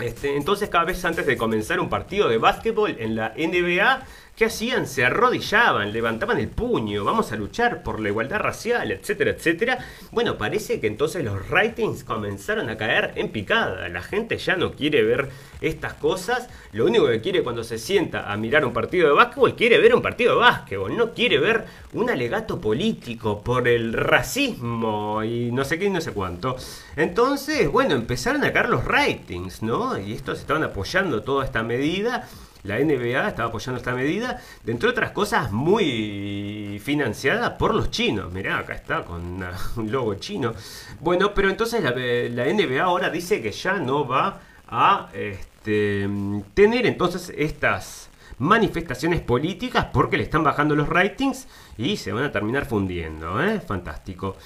[0.00, 4.02] Este, entonces, cada vez antes de comenzar un partido de básquetbol en la NBA,
[4.40, 4.86] ¿Qué hacían?
[4.86, 9.78] Se arrodillaban, levantaban el puño, vamos a luchar por la igualdad racial, etcétera, etcétera.
[10.12, 13.86] Bueno, parece que entonces los ratings comenzaron a caer en picada.
[13.90, 15.28] La gente ya no quiere ver
[15.60, 16.48] estas cosas.
[16.72, 19.94] Lo único que quiere cuando se sienta a mirar un partido de básquetbol, quiere ver
[19.94, 20.96] un partido de básquetbol.
[20.96, 26.00] No quiere ver un alegato político por el racismo y no sé qué y no
[26.00, 26.56] sé cuánto.
[26.96, 29.98] Entonces, bueno, empezaron a caer los ratings, ¿no?
[29.98, 32.26] Y estos estaban apoyando toda esta medida
[32.62, 38.32] la NBA estaba apoyando esta medida, de entre otras cosas muy financiada por los chinos.
[38.32, 39.42] Mirá, acá está con
[39.76, 40.54] un logo chino.
[41.00, 46.08] Bueno, pero entonces la, NBA ahora dice que ya no va a este,
[46.54, 51.46] tener entonces estas manifestaciones políticas porque le están bajando los ratings
[51.76, 53.42] y se van a terminar fundiendo.
[53.42, 53.60] ¿eh?
[53.60, 54.36] Fantástico.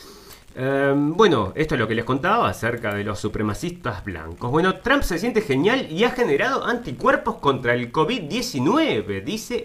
[0.56, 4.52] Em, bueno, esto es lo que les contaba acerca de los supremacistas blancos.
[4.52, 9.64] Bueno, Trump se siente genial y ha generado anticuerpos contra el COVID-19, dice,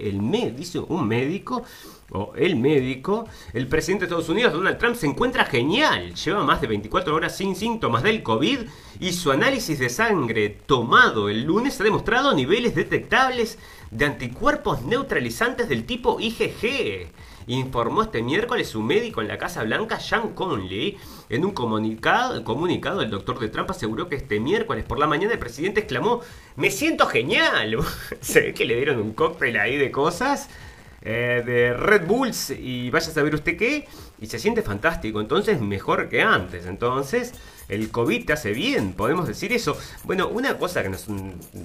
[0.56, 1.62] dice un médico
[2.12, 6.16] o el médico, el presidente de Estados Unidos, Donald Trump, se encuentra genial.
[6.16, 8.62] Lleva más de 24 horas sin síntomas del COVID
[9.00, 13.60] y su análisis de sangre tomado el lunes ha demostrado niveles detectables
[13.92, 17.12] de anticuerpos neutralizantes del tipo IgG
[17.56, 20.98] informó este miércoles su médico en la Casa Blanca, Sean Conley.
[21.30, 25.40] En un comunicado, el doctor de Trump aseguró que este miércoles por la mañana el
[25.40, 26.22] presidente exclamó,
[26.56, 27.78] me siento genial.
[28.22, 30.50] Se ve que le dieron un cóctel ahí de cosas.
[31.02, 33.88] Eh, de Red Bulls y vaya a saber usted qué,
[34.20, 37.32] y se siente fantástico, entonces mejor que antes, entonces
[37.70, 39.78] el COVID te hace bien, podemos decir eso.
[40.04, 41.06] Bueno, una cosa que nos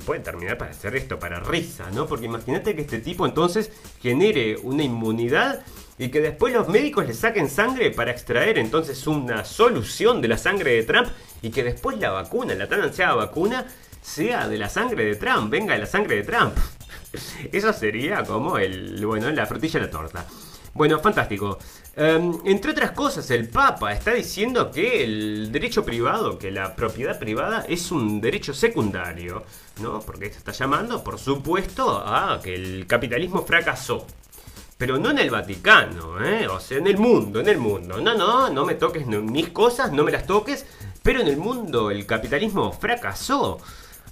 [0.05, 2.07] puede terminar para hacer esto, para risa, ¿no?
[2.07, 5.65] Porque imagínate que este tipo entonces genere una inmunidad
[5.99, 10.39] y que después los médicos le saquen sangre para extraer entonces una solución de la
[10.39, 11.09] sangre de Trump
[11.41, 13.67] y que después la vacuna, la tan ansiada vacuna,
[14.03, 16.55] sea de la sangre de Trump, venga de la sangre de Trump.
[17.53, 20.27] Eso sería como el, bueno, la frutilla de la torta.
[20.75, 21.59] Bueno, fantástico.
[21.95, 27.17] Em, entre otras cosas, el Papa está diciendo que el derecho privado, que la propiedad
[27.17, 29.45] privada es un derecho secundario,
[29.81, 30.01] ¿no?
[30.01, 34.05] Porque está llamando, por supuesto, a que el capitalismo fracasó.
[34.77, 36.49] Pero no en el Vaticano, ¿eh?
[36.49, 38.01] O sea, en el mundo, en el mundo.
[38.01, 40.67] No, no, no me toques mis cosas, no me las toques.
[41.05, 43.61] Pero en el mundo el capitalismo fracasó.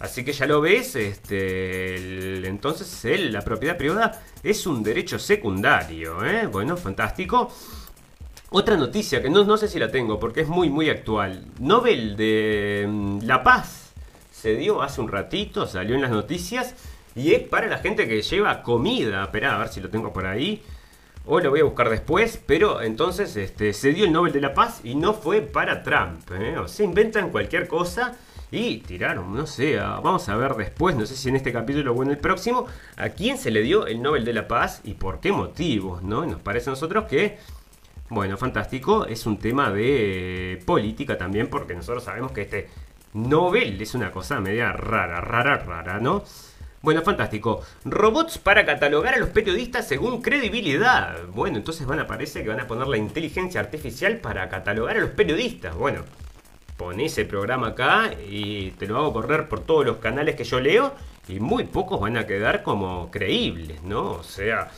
[0.02, 6.24] Así que ya lo ves, este, entonces la propiedad privada es un derecho secundario.
[6.24, 6.48] ¿eh?
[6.48, 7.52] Bueno, fantástico.
[8.50, 11.44] Otra noticia que no, sé si la tengo porque es muy, muy actual.
[11.60, 13.92] Nobel de mm, La Paz
[14.32, 16.74] se dio hace un ratito, salió en las noticias.
[17.14, 19.22] Y es para la gente que lleva comida.
[19.22, 20.64] Esperá, a ver si lo tengo por ahí.
[21.26, 22.40] O lo voy a buscar después.
[22.44, 26.28] Pero entonces este, se dio el Nobel de la Paz y no fue para Trump.
[26.32, 26.58] ¿eh?
[26.58, 28.16] O sea, inventan cualquier cosa
[28.52, 32.02] y tiraron, no sé, vamos a ver después, no sé si en este capítulo o
[32.02, 35.20] en el próximo, a quién se le dio el Nobel de la Paz y por
[35.20, 36.26] qué motivos, ¿no?
[36.26, 37.38] nos parece a nosotros que,
[38.10, 42.68] bueno, fantástico, es un tema de política también, porque nosotros sabemos que este
[43.14, 46.22] Nobel es una cosa media rara, rara, rara, ¿no?
[46.82, 47.62] Bueno, fantástico.
[47.84, 51.26] Robots para catalogar a los periodistas según credibilidad.
[51.28, 55.00] Bueno, entonces van a parecer que van a poner la inteligencia artificial para catalogar a
[55.00, 55.76] los periodistas.
[55.76, 56.02] Bueno,
[56.76, 60.60] poné ese programa acá y te lo hago correr por todos los canales que yo
[60.60, 60.94] leo
[61.28, 64.12] y muy pocos van a quedar como creíbles, ¿no?
[64.12, 64.70] O sea,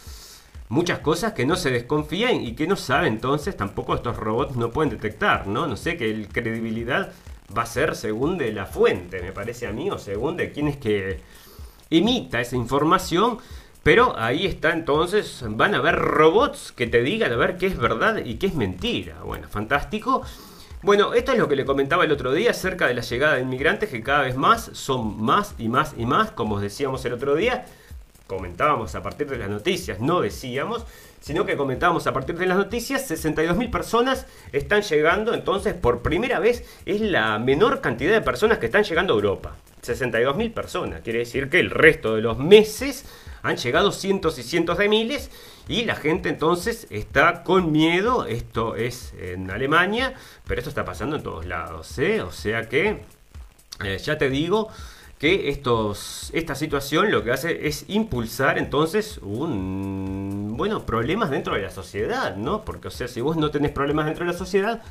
[0.69, 4.71] muchas cosas que no se desconfían y que no sabe entonces tampoco estos robots no
[4.71, 5.67] pueden detectar, ¿no?
[5.67, 7.13] No sé qué credibilidad
[7.57, 10.69] va a ser según de la fuente, me parece a mí, o según de quién
[10.69, 11.21] es que
[11.91, 13.39] emita esa información.
[13.83, 17.77] Pero ahí está entonces, van a haber robots que te digan a ver qué es
[17.77, 19.21] verdad y qué es mentira.
[19.23, 20.23] Bueno, fantástico.
[20.85, 23.41] Bueno, esto es lo que le comentaba el otro día acerca de la llegada de
[23.41, 27.35] inmigrantes que cada vez más son más y más y más, como decíamos el otro
[27.37, 27.65] día.
[28.27, 30.85] Comentábamos a partir de las noticias, no decíamos,
[31.21, 36.39] sino que comentábamos a partir de las noticias, 62.000 personas están llegando, entonces por primera
[36.39, 39.57] vez es la menor cantidad de personas que están llegando a Europa.
[39.83, 43.07] 62.000 personas, quiere decir que el resto de los meses
[43.43, 45.31] han llegado cientos y cientos de miles
[45.69, 50.15] y la gente entonces está con miedo, esto es en Alemania,
[50.47, 52.23] pero esto está pasando en todos lados, ¿eh?
[52.23, 53.03] o sea que
[53.83, 54.69] eh, ya te digo
[55.19, 61.63] que estos, esta situación lo que hace es impulsar entonces un, bueno, problemas dentro de
[61.63, 62.65] la sociedad, ¿no?
[62.65, 64.83] Porque, o sea, si vos no tenés problemas dentro de la sociedad,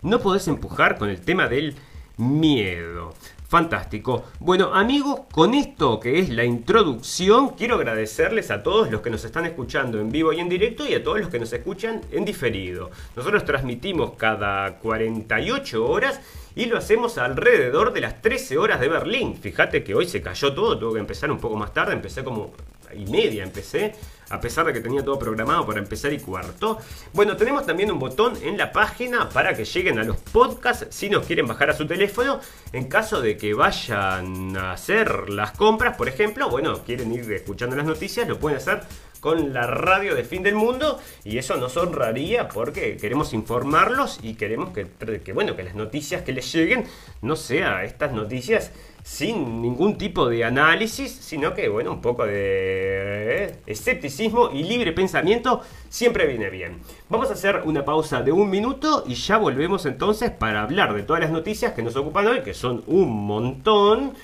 [0.00, 1.76] no podés empujar con el tema del
[2.16, 3.12] miedo.
[3.52, 4.24] Fantástico.
[4.40, 9.26] Bueno, amigos, con esto que es la introducción, quiero agradecerles a todos los que nos
[9.26, 12.24] están escuchando en vivo y en directo y a todos los que nos escuchan en
[12.24, 12.90] diferido.
[13.14, 16.18] Nosotros transmitimos cada 48 horas
[16.54, 19.36] y lo hacemos alrededor de las 13 horas de Berlín.
[19.36, 22.54] Fíjate que hoy se cayó todo, tuve que empezar un poco más tarde, empecé como
[22.94, 23.92] y media empecé,
[24.30, 26.78] a pesar de que tenía todo programado para empezar y cuarto.
[27.12, 31.08] Bueno, tenemos también un botón en la página para que lleguen a los podcasts si
[31.10, 32.40] nos quieren bajar a su teléfono.
[32.72, 37.76] En caso de que vayan a hacer las compras, por ejemplo, bueno, quieren ir escuchando
[37.76, 38.82] las noticias, lo pueden hacer
[39.22, 44.34] con la radio de fin del mundo y eso nos honraría porque queremos informarlos y
[44.34, 44.88] queremos que,
[45.20, 46.86] que bueno que las noticias que les lleguen
[47.20, 48.72] no sean estas noticias
[49.02, 54.92] sin ningún tipo de análisis, sino que, bueno, un poco de eh, escepticismo y libre
[54.92, 56.80] pensamiento siempre viene bien.
[57.08, 61.02] Vamos a hacer una pausa de un minuto y ya volvemos entonces para hablar de
[61.02, 64.14] todas las noticias que nos ocupan hoy, que son un montón.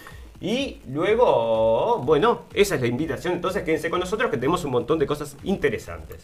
[0.41, 3.35] Y luego, bueno, esa es la invitación.
[3.35, 6.22] Entonces quédense con nosotros que tenemos un montón de cosas interesantes.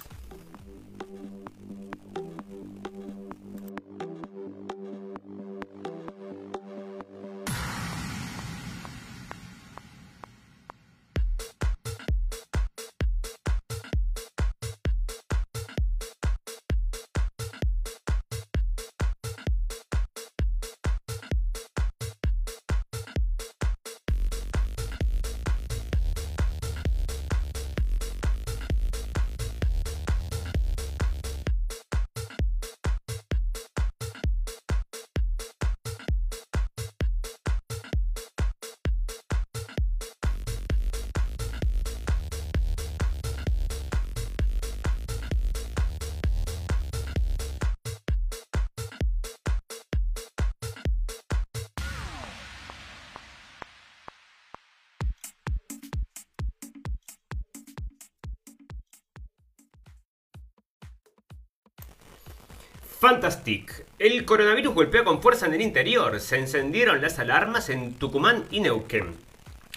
[63.05, 63.85] Fantastic.
[63.99, 66.19] El coronavirus golpea con fuerza en el interior.
[66.21, 69.15] Se encendieron las alarmas en Tucumán y Neuquén.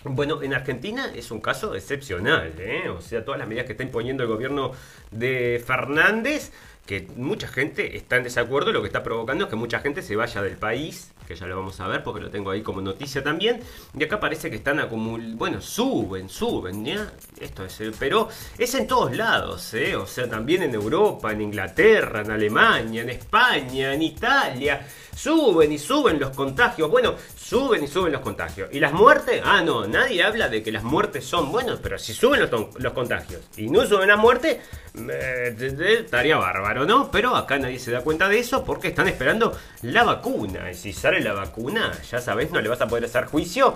[0.06, 2.88] Bueno, en Argentina es un caso excepcional, ¿eh?
[2.88, 4.72] o sea, todas las medidas que está imponiendo el gobierno
[5.12, 6.54] de Fernández,
[6.88, 10.16] que mucha gente está en desacuerdo, lo que está provocando es que mucha gente se
[10.16, 13.22] vaya del país que ya lo vamos a ver porque lo tengo ahí como noticia
[13.22, 13.60] también.
[13.98, 17.12] Y acá parece que están acumulando, bueno, suben, suben, ¿ya?
[17.40, 19.96] Esto es, pero es en todos lados, ¿eh?
[19.96, 24.88] O sea, también en Europa, en Inglaterra, en Alemania, en España, en Italia.
[25.14, 26.92] Suben y suben los contagios.
[26.92, 28.70] Bueno, suben y suben los contagios.
[28.72, 29.42] ¿Y las muertes?
[29.44, 33.42] Ah, no, nadie habla de que las muertes son buenas, pero si suben los, contagios
[33.58, 34.60] y no suben las muertes,
[34.94, 37.12] estaría bárbaro, ¿no?
[37.12, 40.70] Pero acá nadie se da cuenta de eso porque están esperando la vacuna.
[40.72, 43.76] Y si sale la vacuna, ya sabes, no le vas a poder hacer juicio.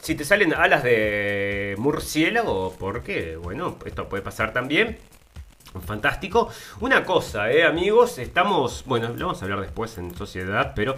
[0.00, 4.98] Si te salen alas de murciélago, porque, bueno, esto puede pasar también.
[5.86, 6.50] Fantástico.
[6.80, 10.96] Una cosa, eh, amigos, estamos, bueno, lo vamos a hablar después en sociedad, pero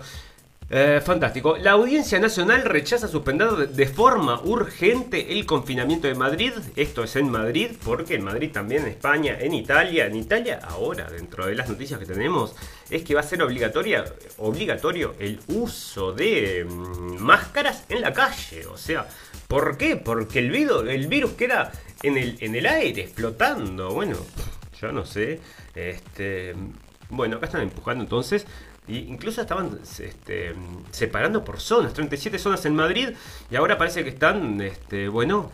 [0.77, 1.57] eh, fantástico.
[1.57, 6.53] La Audiencia Nacional rechaza suspender de forma urgente el confinamiento de Madrid.
[6.75, 10.07] Esto es en Madrid, porque en Madrid también, en España, en Italia.
[10.07, 12.57] En Italia, ahora, dentro de las noticias que tenemos,
[12.91, 14.05] es que va a ser obligatoria,
[14.39, 18.67] obligatorio el uso de mm, máscaras en la calle.
[18.67, 19.07] O sea,
[19.47, 19.95] ¿por qué?
[19.95, 21.71] Porque el virus, el virus queda
[22.03, 23.91] en el, en el aire, flotando.
[23.91, 24.17] Bueno,
[24.81, 25.39] yo no sé.
[25.73, 26.53] Este,
[27.11, 28.45] bueno, acá están empujando entonces
[28.87, 30.55] y incluso estaban este,
[30.91, 33.11] separando por zonas, 37 zonas en Madrid,
[33.51, 35.51] y ahora parece que están, este, bueno,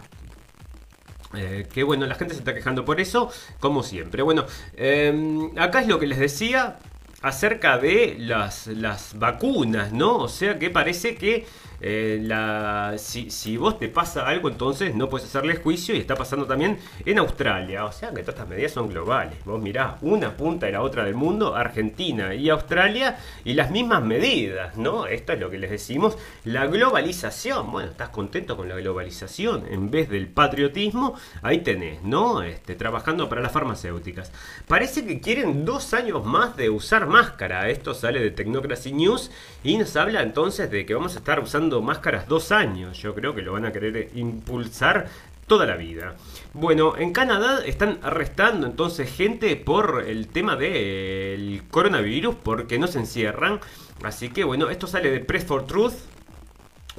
[1.34, 4.22] eh, que bueno, la gente se está quejando por eso, como siempre.
[4.22, 6.78] Bueno, em, acá es lo que les decía
[7.22, 10.16] acerca de las, las vacunas, ¿no?
[10.16, 11.46] O sea que parece que
[11.80, 16.46] eh, la, si, vos te pasa algo, entonces no puedes hacerle juicio y está pasando
[16.46, 17.84] también en Australia.
[17.84, 19.44] O sea que todas estas medidas son globales.
[19.44, 24.02] Vos mirás una punta y la otra del mundo, Argentina y Australia, y las mismas
[24.02, 25.06] medidas, ¿no?
[25.06, 26.18] Esto es lo que les decimos.
[26.44, 32.42] La globalización, bueno, estás contento con la globalización en vez del patriotismo, ahí tenés, ¿no?
[32.42, 34.32] Este, trabajando para las farmacéuticas.
[34.66, 37.68] Parece que quieren dos años más de usar máscara.
[37.68, 39.30] Esto sale de Technocracy News
[39.62, 42.98] y nos habla entonces de que vamos a estar usando máscaras dos años.
[42.98, 45.06] Yo creo que lo van a querer impulsar
[45.50, 46.14] toda la vida.
[46.52, 53.00] Bueno, en Canadá están arrestando entonces gente por el tema del coronavirus porque no se
[53.00, 53.58] encierran.
[54.04, 55.94] Así que bueno, esto sale de Press for Truth.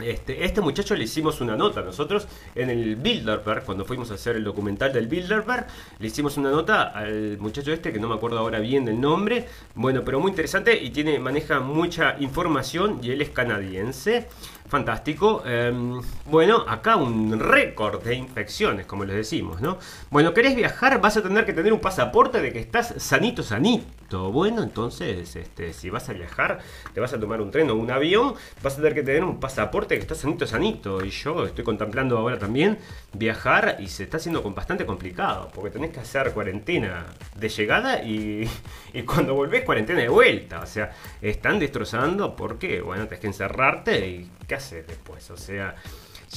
[0.02, 4.36] Este, este muchacho le hicimos una nota nosotros en el Bilderberg, cuando fuimos a hacer
[4.36, 5.68] el documental del Bilderberg,
[6.00, 9.48] le hicimos una nota al muchacho este, que no me acuerdo ahora bien del nombre,
[9.76, 14.28] bueno, pero muy interesante y tiene, maneja mucha información y él es canadiense.
[14.72, 15.44] Fantástico.
[15.46, 19.78] Em, bueno, acá un récord de infecciones, como les decimos, ¿no?
[20.10, 21.02] Bueno, ¿querés viajar?
[21.02, 24.32] Vas a tener que tener un pasaporte de que estás sanito, sanito.
[24.32, 26.60] Bueno, entonces, este, si vas a viajar,
[26.94, 29.42] te vas a tomar un tren o un avión, vas a tener que tener un
[29.42, 31.04] pasaporte de que estás sanito, sanito.
[31.04, 32.78] Y yo estoy contemplando ahora también
[33.12, 38.50] viajar y se está haciendo bastante complicado, porque tenés que hacer cuarentena de llegada y,
[38.94, 40.62] y cuando volvés cuarentena de vuelta.
[40.62, 45.32] O sea, están destrozando porque, bueno, tenés que encerrarte y ¿qué haces después?
[45.32, 45.76] O sea,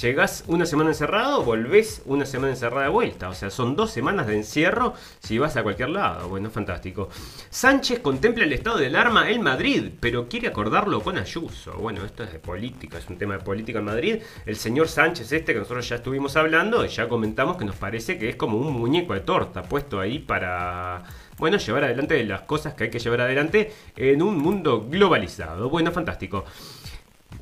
[0.00, 3.28] llegás una semana encerrado, volvés una semana encerrada de vuelta.
[3.28, 6.28] O sea, son dos semanas de encierro si vas a cualquier lado.
[6.28, 7.08] Bueno, fantástico.
[7.50, 11.72] Sánchez contempla el estado del arma en Madrid, pero quiere acordarlo con Ayuso.
[11.72, 14.22] Bueno, esto es de política, es un tema de política en Madrid.
[14.46, 18.28] El señor Sánchez, este que nosotros ya estuvimos hablando, ya comentamos que nos parece que
[18.28, 21.02] es como un muñeco de torta puesto ahí para
[21.38, 25.68] bueno, llevar adelante las cosas que hay que llevar adelante en un mundo globalizado.
[25.68, 26.44] Bueno, fantástico.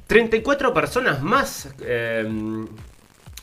[0.07, 2.25] 34 personas más eh,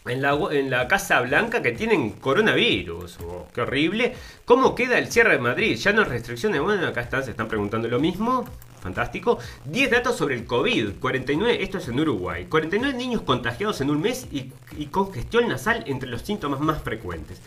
[0.05, 3.19] en, la, en la Casa Blanca que tienen coronavirus.
[3.25, 4.15] Oh, qué horrible.
[4.45, 5.77] ¿Cómo queda el cierre de Madrid?
[5.77, 6.61] Ya no hay restricciones.
[6.61, 8.45] Bueno, acá están, se están preguntando lo mismo.
[8.81, 9.39] Fantástico.
[9.65, 10.99] 10 datos sobre el COVID.
[10.99, 12.45] 49, esto es en Uruguay.
[12.45, 17.41] 49 niños contagiados en un mes y, y congestión nasal entre los síntomas más frecuentes.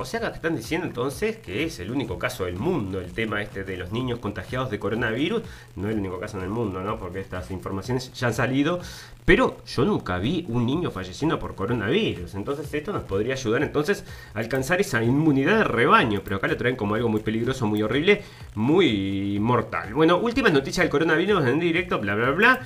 [0.00, 3.42] O sea que están diciendo entonces que es el único caso del mundo el tema
[3.42, 5.42] este de los niños contagiados de coronavirus.
[5.74, 6.98] No es el único caso en el mundo, ¿no?
[6.98, 8.80] Porque estas informaciones ya han salido.
[9.24, 12.34] Pero yo nunca vi un niño falleciendo por coronavirus.
[12.36, 16.20] Entonces esto nos podría ayudar entonces a alcanzar esa inmunidad de rebaño.
[16.22, 18.22] Pero acá lo traen como algo muy peligroso, muy horrible,
[18.54, 19.94] muy mortal.
[19.94, 22.60] Bueno, últimas noticias del coronavirus en directo, bla, bla, bla.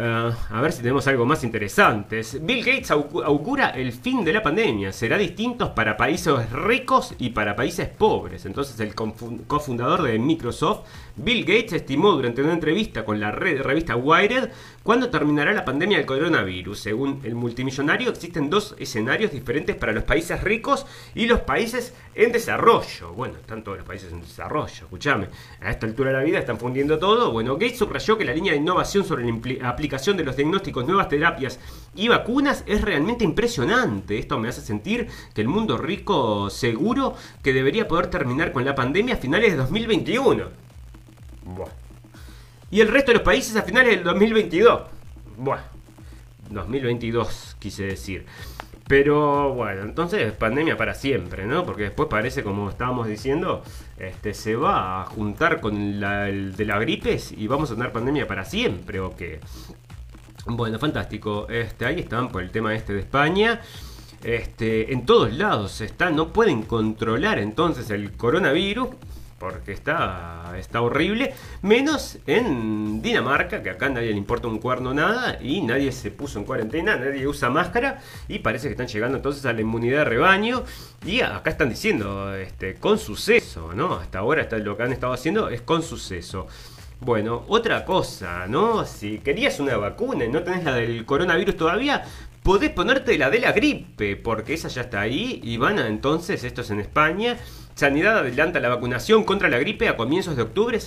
[0.00, 2.22] Uh, a ver si tenemos algo más interesante.
[2.40, 4.92] Bill Gates augura el fin de la pandemia.
[4.92, 8.46] Será distinto para países ricos y para países pobres.
[8.46, 10.86] Entonces el cofundador de Microsoft,
[11.20, 14.50] Bill Gates, estimó durante una entrevista con la revista Wired
[14.84, 16.78] cuándo terminará la pandemia del coronavirus.
[16.78, 22.30] Según el multimillonario, existen dos escenarios diferentes para los países ricos y los países en
[22.30, 23.12] desarrollo.
[23.14, 25.28] Bueno, están todos los países en desarrollo, escúchame.
[25.60, 27.32] A esta altura de la vida están fundiendo todo.
[27.32, 31.08] Bueno, Gates subrayó que la línea de innovación sobre la aplicación de los diagnósticos, nuevas
[31.08, 31.58] terapias
[31.96, 34.18] y vacunas es realmente impresionante.
[34.18, 38.76] Esto me hace sentir que el mundo rico seguro que debería poder terminar con la
[38.76, 40.67] pandemia a finales de 2021.
[42.70, 44.82] Y el resto de los países a finales del 2022.
[45.36, 45.60] Buah.
[46.50, 48.26] 2022 quise decir.
[48.86, 51.64] Pero bueno, entonces pandemia para siempre, ¿no?
[51.64, 53.62] Porque después parece, como estábamos diciendo,
[53.98, 57.92] este, se va a juntar con la, el de la gripes y vamos a tener
[57.92, 59.40] pandemia para siempre, ¿o qué?
[60.46, 61.46] Bueno, fantástico.
[61.50, 63.60] Este, ahí están por el tema este de España.
[64.24, 68.88] Este, en todos lados está, no pueden controlar entonces el coronavirus
[69.38, 75.38] porque está, está horrible, menos en Dinamarca, que acá nadie le importa un cuerno nada
[75.40, 79.44] y nadie se puso en cuarentena, nadie usa máscara y parece que están llegando entonces
[79.46, 80.64] a la inmunidad de rebaño
[81.06, 83.94] y acá están diciendo este, con suceso, ¿no?
[83.94, 86.46] Hasta ahora está, lo que han estado haciendo es con suceso.
[87.00, 88.84] Bueno, otra cosa, ¿no?
[88.84, 92.04] Si querías una vacuna y no tenés la del coronavirus todavía,
[92.42, 96.42] podés ponerte la de la gripe, porque esa ya está ahí y van a entonces,
[96.42, 97.36] esto es en España,
[97.78, 100.80] Sanidad adelanta la vacunación contra la gripe a comienzos de octubre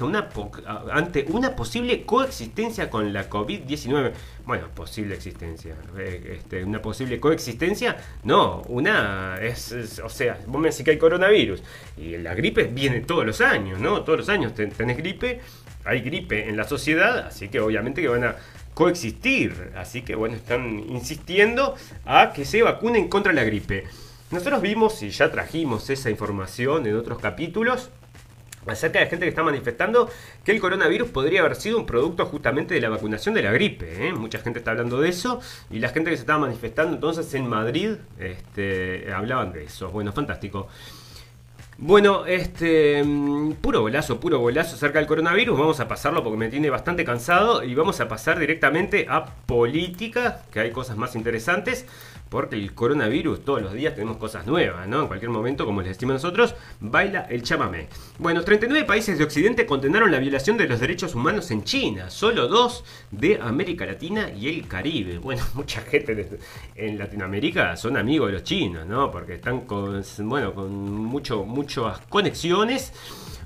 [0.91, 4.11] ante una posible coexistencia con la COVID-19.
[4.45, 5.73] Bueno, posible existencia.
[5.97, 10.97] Eh, este, una posible coexistencia, no, una es, o sea, vos me decís que hay
[10.97, 11.63] coronavirus
[11.95, 14.01] y la gripe viene todos los años, ¿no?
[14.01, 15.39] Todos los años tenés gripe
[15.85, 18.35] hay gripe en la sociedad, así que obviamente que van a
[18.73, 19.71] coexistir.
[19.75, 21.75] Así que bueno, están insistiendo
[22.05, 23.85] a que se vacunen contra la gripe.
[24.31, 27.89] Nosotros vimos y ya trajimos esa información en otros capítulos
[28.65, 30.09] acerca de gente que está manifestando
[30.45, 34.07] que el coronavirus podría haber sido un producto justamente de la vacunación de la gripe.
[34.07, 34.13] ¿eh?
[34.13, 37.49] Mucha gente está hablando de eso y la gente que se estaba manifestando entonces en
[37.49, 39.89] Madrid este, hablaban de eso.
[39.89, 40.69] Bueno, fantástico.
[41.77, 43.03] Bueno, este
[43.59, 45.59] puro golazo, puro golazo acerca del coronavirus.
[45.59, 50.43] Vamos a pasarlo porque me tiene bastante cansado y vamos a pasar directamente a política,
[50.51, 51.85] que hay cosas más interesantes
[52.31, 55.01] porque el coronavirus todos los días tenemos cosas nuevas, ¿no?
[55.01, 57.89] En cualquier momento, como les decimos nosotros, baila el chamamé.
[58.19, 62.47] Bueno, 39 países de Occidente condenaron la violación de los derechos humanos en China, solo
[62.47, 65.17] dos de América Latina y el Caribe.
[65.17, 66.39] Bueno, mucha gente
[66.75, 69.11] en Latinoamérica son amigos de los chinos, ¿no?
[69.11, 72.93] Porque están con, bueno, con mucho, muchas conexiones.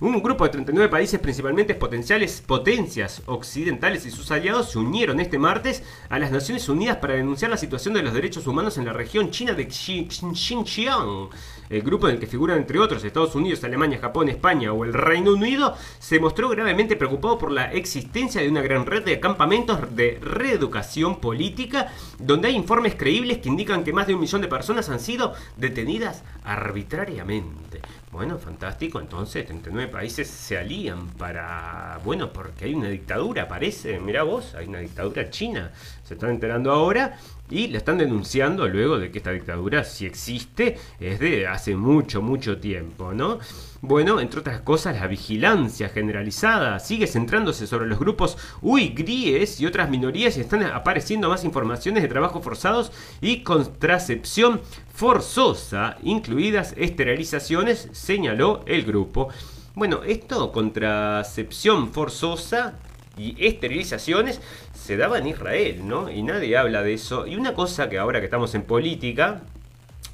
[0.02, 5.40] Un grupo de 39 países, principalmente potenciales potencias occidentales y sus aliados, se unieron este
[5.40, 8.92] martes a las Naciones Unidas para denunciar la situación de los derechos humanos en la
[8.92, 11.30] región china de Xinjiang.
[11.70, 14.94] El grupo en el que figuran entre otros Estados Unidos, Alemania, Japón, España o el
[14.94, 19.96] Reino Unido se mostró gravemente preocupado por la existencia de una gran red de campamentos
[19.96, 24.48] de reeducación política donde hay informes creíbles que indican que más de un millón de
[24.48, 27.82] personas han sido detenidas arbitrariamente.
[28.12, 34.24] Bueno, fantástico, entonces 39 países se alían para, bueno, porque hay una dictadura, parece, mira
[34.24, 35.72] vos, hay una dictadura china,
[36.04, 37.18] se están enterando ahora
[37.50, 42.22] y la están denunciando luego de que esta dictadura, si existe, es de hace mucho,
[42.22, 43.40] mucho tiempo, ¿no?
[43.82, 49.92] Bueno, entre otras cosas, la vigilancia generalizada sigue centrándose sobre los grupos uigríes y otras
[49.92, 52.92] minorías y están apareciendo más informaciones de trabajos forzados
[53.22, 59.30] y contracepción forzosa, incluidas esterilizaciones, señaló el grupo.
[59.76, 62.80] Bueno, esto, contracepción forzosa
[63.18, 64.42] y esterilizaciones,
[64.86, 66.12] se daba en Israel, ¿no?
[66.12, 67.26] Y nadie habla de eso.
[67.26, 69.42] Y una cosa que ahora que estamos en política,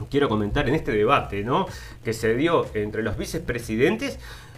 [0.10, 1.68] quiero comentar en este debate, ¿no?
[2.06, 4.18] Que se dio entre los vicepresidentes.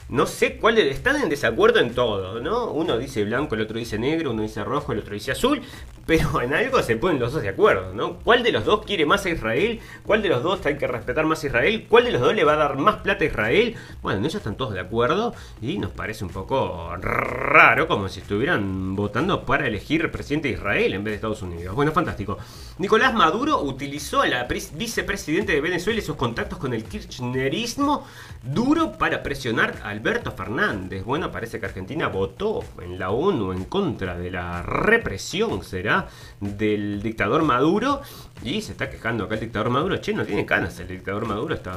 [0.10, 2.72] No sé cuál están en desacuerdo en todo, ¿no?
[2.72, 5.62] Uno dice blanco, el otro dice negro, uno dice rojo, el otro dice azul,
[6.06, 8.20] pero en algo se ponen los dos de acuerdo, ¿no?
[8.20, 9.80] ¿Cuál de los dos quiere más a Israel?
[10.06, 11.86] ¿Cuál de los dos hay que respetar más a Israel?
[11.88, 13.76] ¿Cuál de los dos le va a dar más plata a Israel?
[14.02, 18.20] Bueno, en eso están todos de acuerdo y nos parece un poco raro como si
[18.20, 21.74] estuvieran votando para elegir presidente de Israel en vez de Estados Unidos.
[21.76, 22.38] Bueno, fantástico.
[22.78, 28.06] Nicolás Maduro utilizó a la vicepresidente de Venezuela y sus contactos con el kirchnerismo
[28.44, 31.04] duro para presionar a Alberto Fernández.
[31.04, 36.08] Bueno, parece que Argentina votó en la ONU en contra de la represión, será,
[36.40, 38.02] del dictador Maduro.
[38.44, 39.98] Y se está quejando acá el dictador Maduro.
[39.98, 41.76] Che, no tiene canas, el dictador Maduro está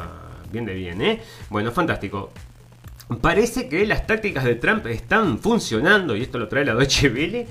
[0.50, 1.20] bien de bien, ¿eh?
[1.50, 2.30] Bueno, fantástico.
[3.20, 7.46] Parece que las tácticas de Trump están funcionando, y esto lo trae la Deutsche Welle,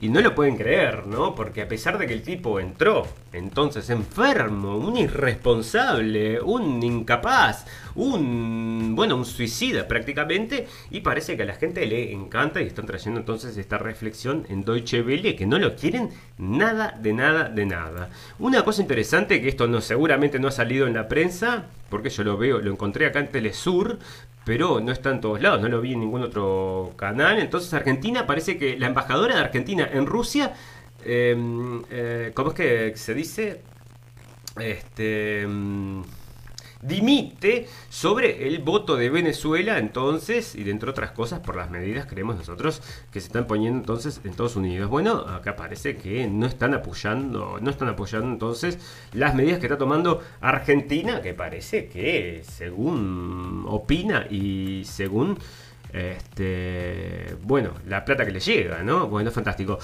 [0.00, 1.34] y no lo pueden creer, ¿no?
[1.34, 8.94] Porque a pesar de que el tipo entró, entonces enfermo, un irresponsable, un incapaz, un,
[8.96, 13.20] bueno, un suicida prácticamente, y parece que a la gente le encanta y están trayendo
[13.20, 18.10] entonces esta reflexión en Deutsche Welle que no lo quieren nada de nada de nada.
[18.38, 22.24] Una cosa interesante que esto no seguramente no ha salido en la prensa, porque yo
[22.24, 23.98] lo veo, lo encontré acá en Telesur,
[24.50, 27.38] pero no está en todos lados, no lo vi en ningún otro canal.
[27.38, 30.54] Entonces Argentina parece que la embajadora de Argentina en Rusia,
[31.04, 33.62] em, eh, ¿cómo es que se dice?
[34.58, 35.46] Este...
[36.82, 42.06] Dimite sobre el voto de Venezuela entonces y dentro de otras cosas por las medidas
[42.06, 42.80] creemos nosotros
[43.12, 44.88] que se están poniendo entonces en Estados Unidos.
[44.88, 48.78] Bueno, acá parece que no están apoyando, no están apoyando entonces
[49.12, 55.38] las medidas que está tomando Argentina, que parece que según opina y según
[55.92, 59.06] este bueno, la plata que le llega, ¿no?
[59.06, 59.78] Bueno, fantástico.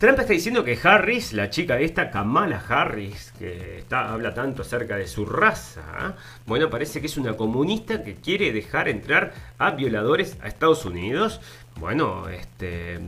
[0.00, 4.96] Trump está diciendo que Harris, la chica esta, Kamala Harris, que está, habla tanto acerca
[4.96, 10.38] de su raza, bueno, parece que es una comunista que quiere dejar entrar a violadores
[10.40, 11.42] a Estados Unidos.
[11.78, 12.98] Bueno, este,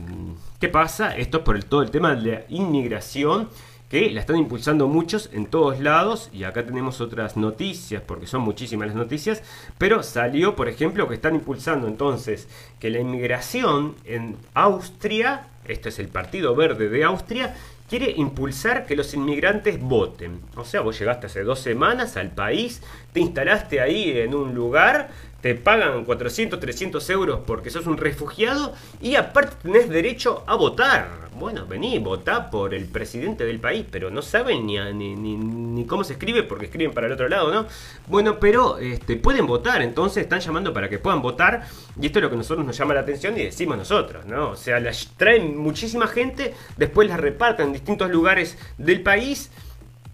[0.59, 1.17] ¿qué pasa?
[1.17, 3.49] Esto es por el, todo el tema de la inmigración
[3.89, 8.41] que la están impulsando muchos en todos lados y acá tenemos otras noticias porque son
[8.41, 9.41] muchísimas las noticias,
[9.79, 12.47] pero salió por ejemplo que están impulsando entonces
[12.79, 17.55] que la inmigración en Austria este es el Partido Verde de Austria,
[17.89, 20.41] quiere impulsar que los inmigrantes voten.
[20.55, 25.09] O sea, vos llegaste hace dos semanas al país, te instalaste ahí en un lugar,
[25.43, 31.23] te pagan 400, 300 euros porque sos un refugiado y aparte tenés derecho a votar
[31.35, 36.03] bueno, vení, votá por el presidente del país, pero no saben ni, ni, ni, cómo
[36.03, 37.65] se escribe porque escriben para el otro lado, ¿no?
[38.07, 41.67] Bueno, pero este, pueden votar, entonces están llamando para que puedan votar
[41.99, 44.51] y esto es lo que nosotros nos llama la atención y decimos nosotros, ¿no?
[44.51, 49.49] O sea, las traen muchísima gente, después las reparten en distintos lugares del país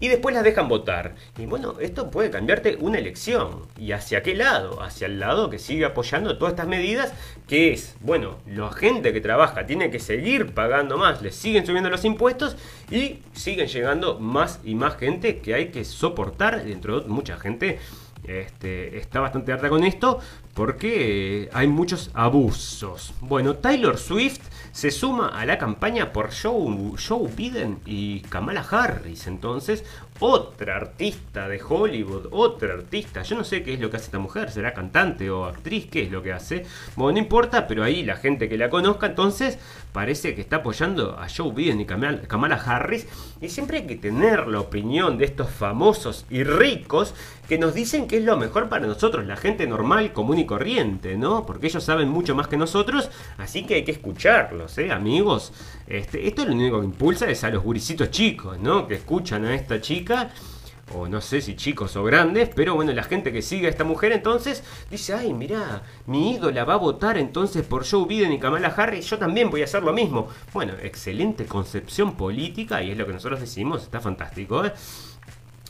[0.00, 1.14] y después las dejan votar.
[1.38, 3.66] Y bueno, esto puede cambiarte una elección.
[3.78, 4.82] ¿Y hacia qué lado?
[4.82, 7.12] Hacia el lado que sigue apoyando todas estas medidas,
[7.46, 11.90] que es, bueno, la gente que trabaja tiene que seguir pagando más, le siguen subiendo
[11.90, 12.56] los impuestos
[12.90, 17.78] y siguen llegando más y más gente que hay que soportar, dentro de mucha gente
[18.24, 20.20] este, está bastante harta con esto
[20.54, 23.14] porque hay muchos abusos.
[23.20, 24.40] Bueno, Taylor Swift
[24.72, 29.26] se suma a la campaña por Joe, Joe Biden y Kamala Harris.
[29.26, 29.84] Entonces,
[30.20, 33.22] otra artista de Hollywood, otra artista.
[33.22, 36.04] Yo no sé qué es lo que hace esta mujer, será cantante o actriz, qué
[36.04, 36.66] es lo que hace.
[36.94, 39.58] Bueno, no importa, pero ahí la gente que la conozca, entonces
[39.92, 43.06] parece que está apoyando a Joe Biden y Kamala Harris.
[43.40, 47.14] Y siempre hay que tener la opinión de estos famosos y ricos
[47.48, 51.16] que nos dicen que es lo mejor para nosotros, la gente normal, común y corriente,
[51.16, 51.46] ¿no?
[51.46, 55.52] Porque ellos saben mucho más que nosotros, así que hay que escucharlos, ¿eh, amigos?
[55.88, 58.86] Este, esto lo único que impulsa es a los guricitos chicos, ¿no?
[58.86, 60.09] Que escuchan a esta chica
[60.94, 63.84] o no sé si chicos o grandes, pero bueno, la gente que sigue a esta
[63.84, 68.38] mujer entonces dice, ay, mira, mi ídola va a votar entonces por Joe Biden y
[68.38, 70.28] Kamala Harris, yo también voy a hacer lo mismo.
[70.52, 74.64] Bueno, excelente concepción política y es lo que nosotros decimos, está fantástico.
[74.64, 74.72] ¿eh?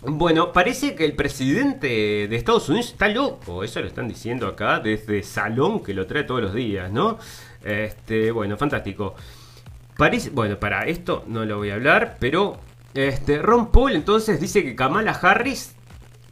[0.03, 4.81] Bueno, parece que el presidente de Estados Unidos está loco, eso lo están diciendo acá
[4.81, 7.19] desde Salón, que lo trae todos los días, ¿no?
[7.63, 9.15] Este, bueno, fantástico.
[10.33, 12.59] Bueno, para esto no lo voy a hablar, pero
[12.95, 15.75] este, Ron Paul entonces dice que Kamala Harris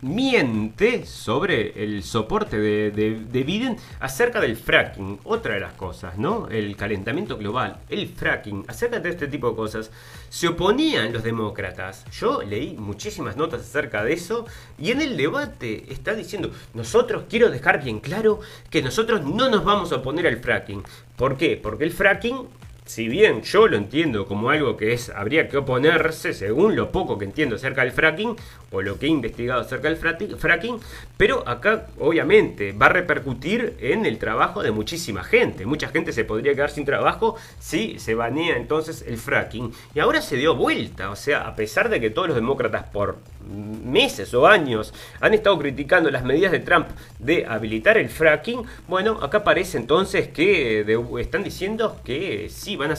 [0.01, 5.19] miente sobre el soporte de, de, Biden acerca del fracking.
[5.25, 6.49] Otra de las cosas, ¿no?
[6.49, 9.91] El calentamiento global, el fracking, acerca de este tipo de cosas.
[10.29, 12.05] Se oponían los demócratas.
[12.13, 14.47] Yo leí muchísimas notas acerca de eso
[14.79, 18.41] y en el debate está diciendo, nosotros quiero dejar bien claro
[18.71, 20.83] que nosotros no nos vamos a oponer al fracking.
[21.17, 21.59] ¿Por qué?
[21.61, 22.47] Porque el fracking
[22.89, 27.19] si bien yo lo entiendo como algo que es habría que oponerse, según lo poco
[27.19, 28.35] que entiendo acerca del fracking,
[28.71, 30.81] o lo que he investigado acerca del fracking,
[31.17, 35.67] pero acá obviamente va a repercutir en el trabajo de muchísima gente.
[35.67, 39.71] Mucha gente se podría quedar sin trabajo si se banea entonces el fracking.
[39.95, 43.19] Y ahora se dio vuelta, o sea, a pesar de que todos los demócratas por
[43.49, 46.89] meses o años han estado criticando las medidas de Trump
[47.19, 50.85] de habilitar el fracking, bueno, acá parece entonces que
[51.21, 52.97] están diciendo que sí, van a,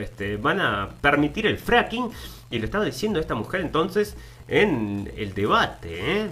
[0.00, 2.10] este, van a permitir el fracking,
[2.50, 4.16] y lo estaba diciendo esta mujer entonces
[4.48, 6.22] en el debate.
[6.22, 6.30] ¿eh?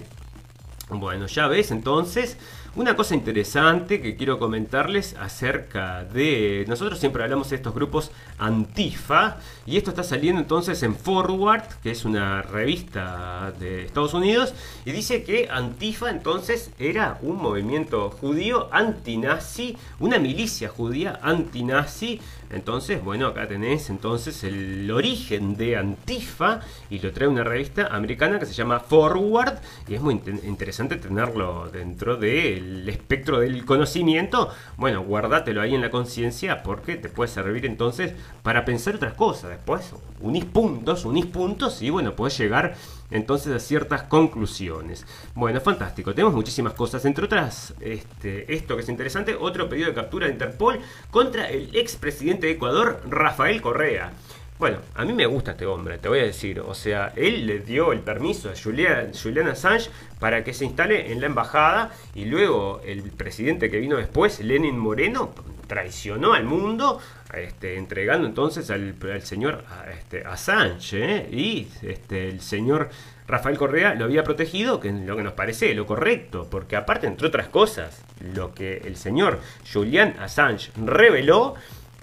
[0.89, 2.37] Bueno, ya ves entonces
[2.75, 6.65] una cosa interesante que quiero comentarles acerca de...
[6.67, 11.91] Nosotros siempre hablamos de estos grupos Antifa y esto está saliendo entonces en Forward, que
[11.91, 14.53] es una revista de Estados Unidos,
[14.85, 22.19] y dice que Antifa entonces era un movimiento judío antinazi, una milicia judía antinazi.
[22.49, 26.59] Entonces, bueno, acá tenés entonces el origen de Antifa
[26.89, 29.57] y lo trae una revista americana que se llama Forward
[29.87, 35.81] y es muy interesante tenerlo dentro de el espectro del conocimiento, bueno, guárdatelo ahí en
[35.81, 39.51] la conciencia porque te puede servir entonces para pensar otras cosas.
[39.51, 42.75] Después unís puntos, unís puntos y bueno, puedes llegar
[43.11, 45.05] entonces a ciertas conclusiones.
[45.35, 49.93] Bueno, fantástico, tenemos muchísimas cosas, entre otras, este, esto que es interesante, otro pedido de
[49.93, 50.79] captura de Interpol
[51.11, 54.13] contra el expresidente de Ecuador, Rafael Correa.
[54.59, 56.59] Bueno, a mí me gusta este hombre, te voy a decir.
[56.59, 61.11] O sea, él le dio el permiso a Julian, Julian Assange para que se instale
[61.11, 65.33] en la embajada y luego el presidente que vino después, Lenin Moreno,
[65.73, 66.99] traicionó al mundo,
[67.33, 69.63] este, entregando entonces al, señor
[69.97, 71.29] este, Assange ¿eh?
[71.31, 72.89] y este, el señor
[73.27, 77.25] Rafael Correa lo había protegido, que lo que nos parece lo correcto, porque aparte, entre
[77.25, 78.03] otras cosas,
[78.35, 79.39] lo que el señor
[79.73, 81.55] Julian Assange reveló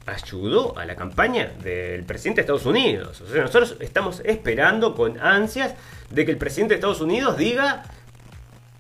[0.05, 3.21] ayudó a la campaña del presidente de Estados Unidos.
[3.21, 5.77] O sea, nosotros estamos esperando con ansias
[6.11, 7.85] de que el presidente de Estados Unidos diga,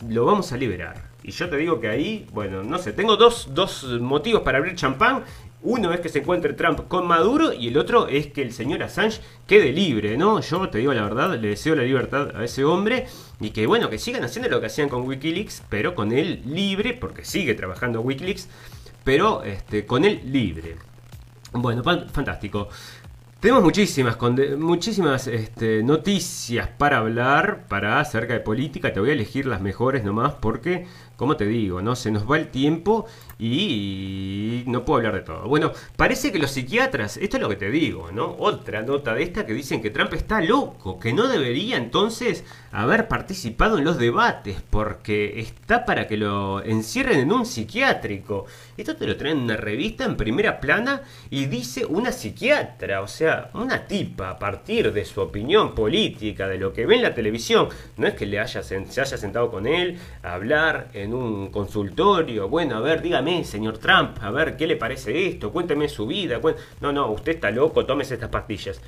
[0.08, 1.09] lo vamos a liberar.
[1.30, 4.74] Y yo te digo que ahí, bueno, no sé, tengo dos, dos motivos para abrir
[4.74, 5.22] champán.
[5.62, 8.82] Uno es que se encuentre Trump con Maduro y el otro es que el señor
[8.82, 10.40] Assange quede libre, ¿no?
[10.40, 13.06] Yo te digo la verdad, le deseo la libertad a ese hombre
[13.38, 16.94] y que, bueno, que sigan haciendo lo que hacían con Wikileaks, pero con él libre,
[16.94, 18.48] porque sigue trabajando Wikileaks,
[19.04, 20.78] pero este, con él libre.
[21.52, 22.70] Bueno, fantástico.
[23.40, 24.18] Tenemos muchísimas,
[24.58, 28.92] muchísimas este, noticias para hablar, para acerca de política.
[28.92, 30.86] Te voy a elegir las mejores nomás porque
[31.20, 31.96] como te digo, ¿no?
[31.96, 33.04] Se nos va el tiempo
[33.38, 35.46] y no puedo hablar de todo.
[35.46, 38.36] Bueno, parece que los psiquiatras, esto es lo que te digo, ¿no?
[38.38, 42.42] Otra nota de esta que dicen que Trump está loco, que no debería entonces
[42.72, 48.46] haber participado en los debates porque está para que lo encierren en un psiquiátrico.
[48.76, 53.08] Esto te lo traen en una revista en primera plana y dice una psiquiatra, o
[53.08, 57.14] sea, una tipa a partir de su opinión política, de lo que ve en la
[57.14, 57.68] televisión.
[57.96, 62.48] No es que le haya, se haya sentado con él a hablar en un consultorio,
[62.48, 65.50] bueno, a ver, dígame, señor Trump, a ver, ¿qué le parece esto?
[65.52, 66.40] Cuénteme su vida.
[66.80, 68.80] No, no, usted está loco, tómese estas pastillas.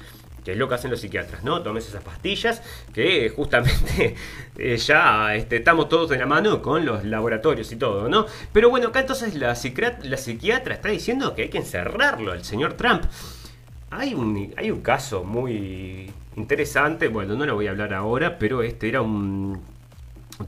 [0.45, 1.63] Que es lo que hacen los psiquiatras, ¿no?
[1.63, 2.63] Tómese esas pastillas
[2.93, 4.17] que justamente
[4.59, 8.27] eh, ya este, estamos todos de la mano con los laboratorios y todo, ¿no?
[8.53, 9.57] Pero bueno, acá entonces la,
[10.03, 13.05] la psiquiatra está diciendo que hay que encerrarlo al señor Trump.
[13.91, 18.63] Hay un, hay un caso muy interesante, bueno, no lo voy a hablar ahora, pero
[18.63, 19.61] este era un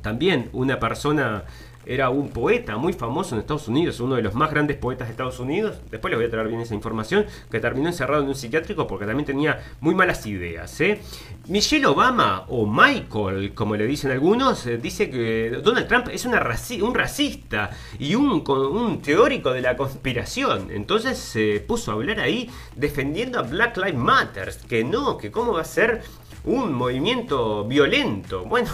[0.03, 1.45] también una persona
[1.87, 5.13] era un poeta muy famoso en Estados Unidos, uno de los más grandes poetas de
[5.13, 5.77] Estados Unidos.
[5.91, 9.07] Después les voy a traer bien esa información, que terminó encerrado en un psiquiátrico porque
[9.07, 10.81] también tenía muy malas ideas.
[10.81, 11.01] ¿eh?
[11.49, 16.95] Michelle Obama, o Michael, como le dicen algunos, eh, dice que Donald Trump es un
[16.95, 20.69] racista y un teórico de la conspiración.
[20.71, 25.53] Entonces se puso a hablar ahí defendiendo a Black Lives Matter, que no, que cómo
[25.53, 26.03] va a ser
[26.45, 28.45] un movimiento violento.
[28.45, 28.71] Bueno,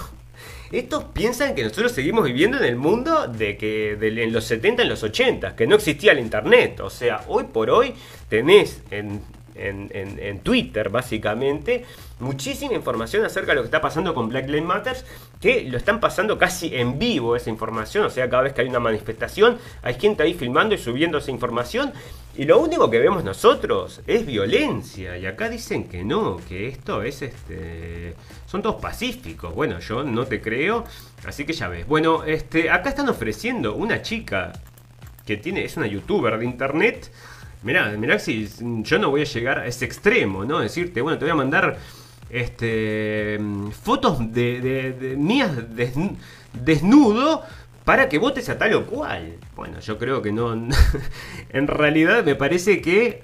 [0.73, 4.89] estos piensan que nosotros seguimos viviendo en el mundo de que en los 70, en
[4.89, 6.81] los 80, que no existía el Internet.
[6.81, 7.95] O sea, hoy por hoy
[8.29, 9.21] tenés en,
[9.69, 11.85] en, Twitter, básicamente,
[12.19, 14.97] muchísima información acerca de lo que está pasando con Black Lives Matter,
[15.41, 18.69] que lo están pasando casi en vivo esa información, o sea, cada vez que hay
[18.69, 21.93] una manifestación, hay gente ahí filmando y subiendo esa información,
[22.37, 27.03] y lo único que vemos nosotros es violencia, y acá dicen que no, que esto
[27.03, 28.15] es este
[28.51, 29.55] son todos pacíficos.
[29.55, 30.85] Bueno, yo no te creo,
[31.25, 31.87] así que ya ves.
[31.87, 34.53] Bueno, este, acá están ofreciendo una chica
[35.25, 37.13] que tiene, es una youtuber de internet.
[37.63, 38.49] Mirá, mirá si
[38.83, 40.61] yo no voy a llegar a ese extremo, ¿no?
[40.61, 41.79] Decirte, bueno, te voy a mandar
[42.31, 43.39] este,
[43.83, 45.51] fotos de, mías
[46.53, 47.43] desnudo
[47.85, 49.37] para que votes a tal o cual.
[49.57, 50.53] Bueno, yo creo que no.
[51.51, 53.23] en realidad me parece que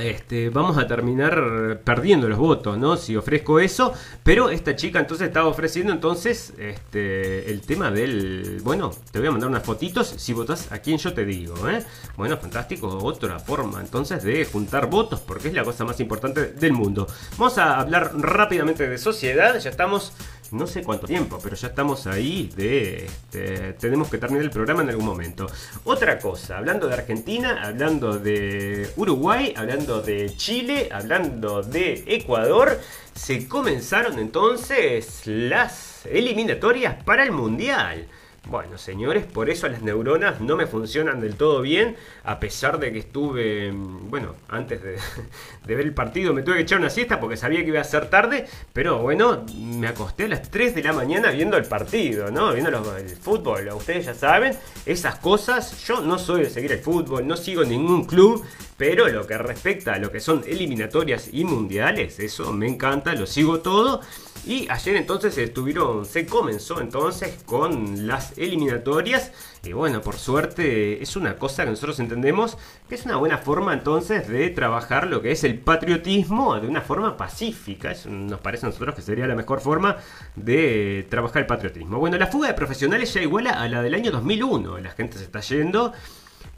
[0.00, 2.96] este, vamos a terminar perdiendo los votos, ¿no?
[2.96, 3.92] Si ofrezco eso.
[4.22, 8.60] Pero esta chica entonces estaba ofreciendo entonces este, el tema del...
[8.62, 11.84] Bueno, te voy a mandar unas fotitos si votas a quien yo te digo, ¿eh?
[12.16, 12.88] Bueno, fantástico.
[13.02, 17.06] Otra forma entonces de juntar votos porque es la cosa más importante del mundo.
[17.38, 19.58] Vamos a hablar rápidamente de sociedad.
[19.58, 20.12] Ya estamos
[20.52, 23.06] no sé cuánto tiempo, pero ya estamos ahí de...
[23.06, 25.46] Este, tenemos que terminar el programa en algún momento.
[25.84, 32.78] Otra cosa, hablando de Argentina, hablando de Uruguay, hablando de Chile, hablando de Ecuador,
[33.14, 38.06] se comenzaron entonces las eliminatorias para el Mundial.
[38.48, 42.92] Bueno, señores, por eso las neuronas no me funcionan del todo bien, a pesar de
[42.92, 44.96] que estuve, mm, bueno, antes de,
[45.64, 48.10] ver el partido me tuve que echar una siesta porque sabía que iba a ser
[48.10, 52.52] tarde, pero bueno, me acosté a las 3 de la mañana viendo el partido, ¿no?
[52.52, 57.26] Viendo el fútbol, ustedes ya saben, esas cosas, yo no soy de seguir el fútbol,
[57.26, 58.44] no sigo ningún club,
[58.76, 63.26] pero lo que respecta a lo que son eliminatorias y mundiales, eso me encanta, lo
[63.26, 64.00] sigo todo.
[64.44, 69.30] Y ayer entonces estuvieron, se comenzó entonces con las eliminatorias.
[69.62, 72.58] Y bueno, por suerte es una cosa que nosotros entendemos
[72.88, 76.80] que es una buena forma entonces de trabajar lo que es el patriotismo de una
[76.80, 77.92] forma pacífica.
[77.92, 79.98] Eso nos parece a nosotros que sería la mejor forma
[80.34, 81.98] de trabajar el patriotismo.
[81.98, 84.78] Bueno, la fuga de profesionales ya iguala a la del año 2001.
[84.78, 85.92] La gente se está yendo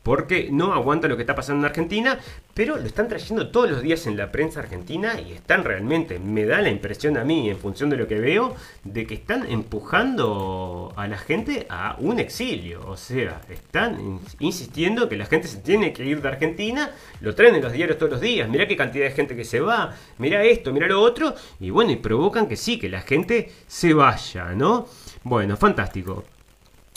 [0.05, 2.21] porque no aguanta lo que está pasando en Argentina,
[2.53, 6.45] pero lo están trayendo todos los días en la prensa argentina y están realmente, me
[6.45, 10.93] da la impresión a mí, en función de lo que veo, de que están empujando
[10.97, 12.87] a la gente a un exilio.
[12.87, 16.91] O sea, están insistiendo que la gente se tiene que ir de Argentina,
[17.21, 19.61] lo traen en los diarios todos los días, mirá qué cantidad de gente que se
[19.61, 23.51] va, mirá esto, mirá lo otro, y bueno, y provocan que sí, que la gente
[23.67, 24.87] se vaya, ¿no?
[25.23, 26.25] Bueno, fantástico.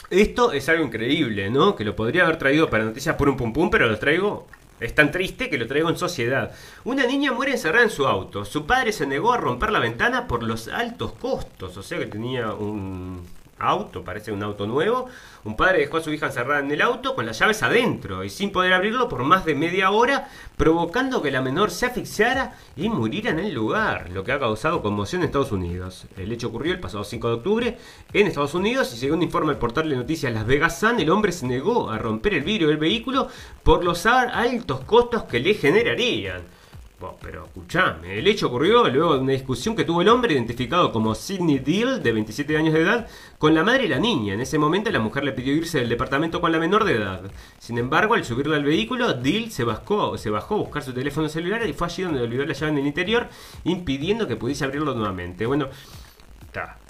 [0.10, 1.76] Esto es algo increíble, ¿no?
[1.76, 4.48] Que lo podría haber traído para noticias por un pum pum, pero lo traigo.
[4.80, 6.52] Es tan triste que lo traigo en sociedad.
[6.86, 8.46] Una niña muere encerrada en su auto.
[8.46, 11.76] Su padre se negó a romper la ventana por los altos costos.
[11.78, 13.26] O sea que tenía un
[13.60, 15.08] auto, parece un auto nuevo.
[15.44, 18.30] Un padre dejó a su hija encerrada en el auto con las llaves adentro y
[18.30, 22.90] sin poder abrirlo por más de media hora, provocando que la menor se asfixiara y
[22.90, 26.06] muriera en el lugar, lo que ha causado conmoción en Estados Unidos.
[26.18, 27.78] El hecho ocurrió el pasado 5 de octubre
[28.14, 31.32] en Estados Unidos y según informa el portal de noticias Las Vegas Sun, el hombre
[31.32, 33.30] se negó a romper el vidrio del vehículo
[33.64, 36.57] por los altos costos que le generarían
[37.22, 41.14] pero escuchame, el hecho ocurrió luego de una discusión que tuvo el hombre identificado como
[41.14, 44.34] Sidney Deal, de 27 años de edad, con la madre y la niña.
[44.34, 47.22] En ese momento la mujer le pidió irse del departamento con la menor de edad.
[47.60, 51.30] Sin embargo, al subirla al vehículo, Deal se bajó, se bajó a buscar su teléfono
[51.30, 53.28] celular y fue allí donde olvidó la llave en el interior,
[53.64, 55.46] impidiendo que pudiese abrirlo nuevamente.
[55.46, 55.70] Bueno,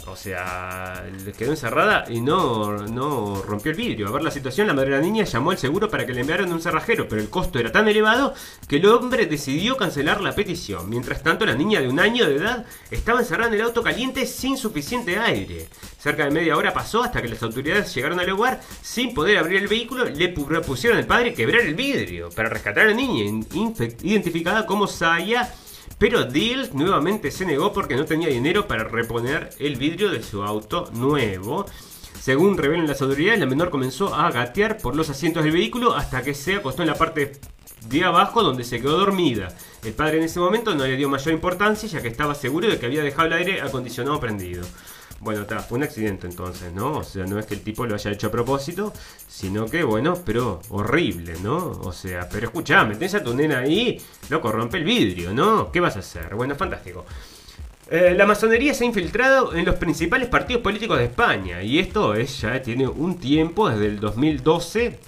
[0.06, 1.04] o sea,
[1.38, 4.08] quedó encerrada y no, no rompió el vidrio.
[4.08, 6.22] A ver la situación, la madre de la niña llamó al seguro para que le
[6.22, 8.34] enviaran un cerrajero, pero el costo era tan elevado
[8.68, 10.90] que el hombre decidió cancelar la petición.
[10.90, 14.26] Mientras tanto, la niña de un año de edad estaba encerrada en el auto caliente
[14.26, 15.68] sin suficiente aire.
[16.00, 19.62] Cerca de media hora pasó hasta que las autoridades llegaron al lugar sin poder abrir
[19.62, 20.06] el vehículo.
[20.06, 23.26] Le propusieron al padre quebrar el vidrio para rescatar a la niña,
[24.04, 25.52] identificada como Saya
[25.98, 30.44] pero Deal nuevamente se negó porque no tenía dinero para reponer el vidrio de su
[30.44, 31.66] auto nuevo.
[32.20, 36.22] Según revelan las autoridades, la menor comenzó a gatear por los asientos del vehículo hasta
[36.22, 37.40] que se acostó en la parte
[37.88, 39.50] de abajo donde se quedó dormida.
[39.84, 42.80] El padre en ese momento no le dio mayor importancia ya que estaba seguro de
[42.80, 44.66] que había dejado el aire acondicionado prendido.
[45.20, 47.00] Bueno, está, fue un accidente entonces, ¿no?
[47.00, 48.94] O sea, no es que el tipo lo haya hecho a propósito,
[49.28, 51.72] sino que, bueno, pero horrible, ¿no?
[51.72, 54.00] O sea, pero escuchame, tenés a tu nena ahí,
[54.30, 55.72] loco, rompe el vidrio, ¿no?
[55.72, 56.36] ¿Qué vas a hacer?
[56.36, 57.06] Bueno, fantástico.
[57.90, 62.14] Eh, la masonería se ha infiltrado en los principales partidos políticos de España y esto
[62.14, 65.00] es, ya tiene un tiempo, desde el 2012,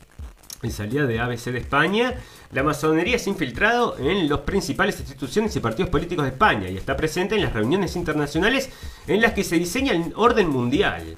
[0.63, 2.15] en salida de ABC de España
[2.51, 6.97] la masonería ha infiltrado en las principales instituciones y partidos políticos de España y está
[6.97, 8.69] presente en las reuniones internacionales
[9.07, 11.17] en las que se diseña el orden mundial.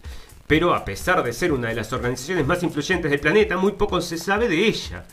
[0.52, 4.02] Pero a pesar de ser una de las organizaciones más influyentes del planeta, muy poco
[4.02, 5.06] se sabe de ella.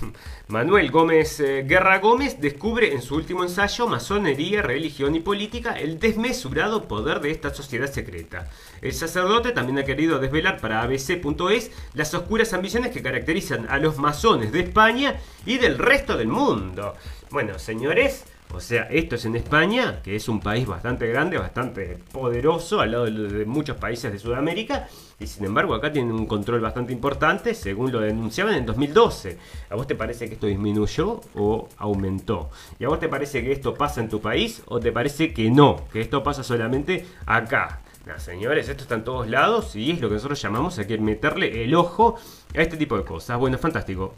[0.48, 5.98] Manuel Gómez eh, Guerra Gómez descubre en su último ensayo Masonería, Religión y Política el
[5.98, 8.48] desmesurado poder de esta sociedad secreta.
[8.80, 13.98] El sacerdote también ha querido desvelar para abc.es las oscuras ambiciones que caracterizan a los
[13.98, 16.94] masones de España y del resto del mundo.
[17.30, 21.98] Bueno, señores, o sea, esto es en España, que es un país bastante grande, bastante
[22.12, 24.88] poderoso, al lado de muchos países de Sudamérica,
[25.18, 29.38] y sin embargo acá tienen un control bastante importante, según lo denunciaban en 2012.
[29.70, 32.50] ¿A vos te parece que esto disminuyó o aumentó?
[32.78, 35.50] ¿Y a vos te parece que esto pasa en tu país o te parece que
[35.50, 35.86] no?
[35.92, 37.80] Que esto pasa solamente acá.
[38.06, 41.64] No, señores, esto está en todos lados y es lo que nosotros llamamos aquí meterle
[41.64, 42.16] el ojo
[42.54, 43.38] a este tipo de cosas.
[43.38, 44.14] Bueno, fantástico.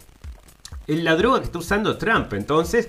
[0.89, 2.89] La droga que está usando Trump, entonces,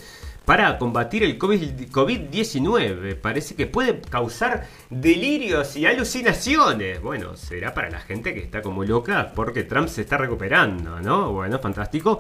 [0.50, 3.22] para combatir el COVID-19.
[3.22, 7.00] Parece que puede causar delirios y alucinaciones.
[7.04, 11.34] Bueno, será para la gente que está como loca porque Trump se está recuperando, ¿no?
[11.34, 12.20] Bueno, fantástico.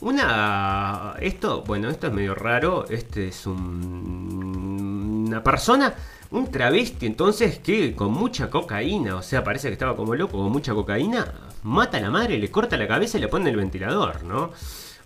[0.00, 1.12] Una.
[1.20, 2.86] Esto, bueno, esto es medio raro.
[2.88, 5.94] Este es un, una persona
[6.30, 10.50] un travesti entonces que con mucha cocaína, o sea, parece que estaba como loco con
[10.50, 11.30] mucha cocaína,
[11.64, 14.52] mata a la madre, le corta la cabeza y le pone el ventilador, ¿no?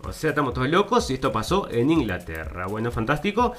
[0.08, 2.66] O sea, estamos todos locos y esto pasó en Inglaterra.
[2.66, 3.54] Bueno, fantástico.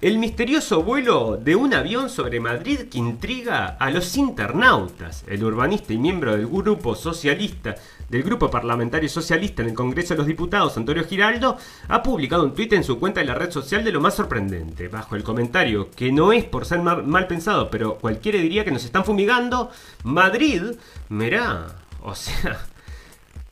[0.00, 5.22] El misterioso vuelo de un avión sobre Madrid que intriga a los internautas.
[5.28, 7.76] El urbanista y miembro del grupo socialista,
[8.08, 12.52] del grupo parlamentario socialista en el Congreso de los Diputados, Antonio Giraldo, ha publicado un
[12.52, 14.88] tuit en su cuenta de la red social de lo más sorprendente.
[14.88, 18.84] Bajo el comentario, que no es por ser mal, pensado, pero cualquiera diría que nos
[18.84, 19.70] están fumigando,
[20.02, 20.62] Madrid,
[21.08, 22.66] mirá, o sea,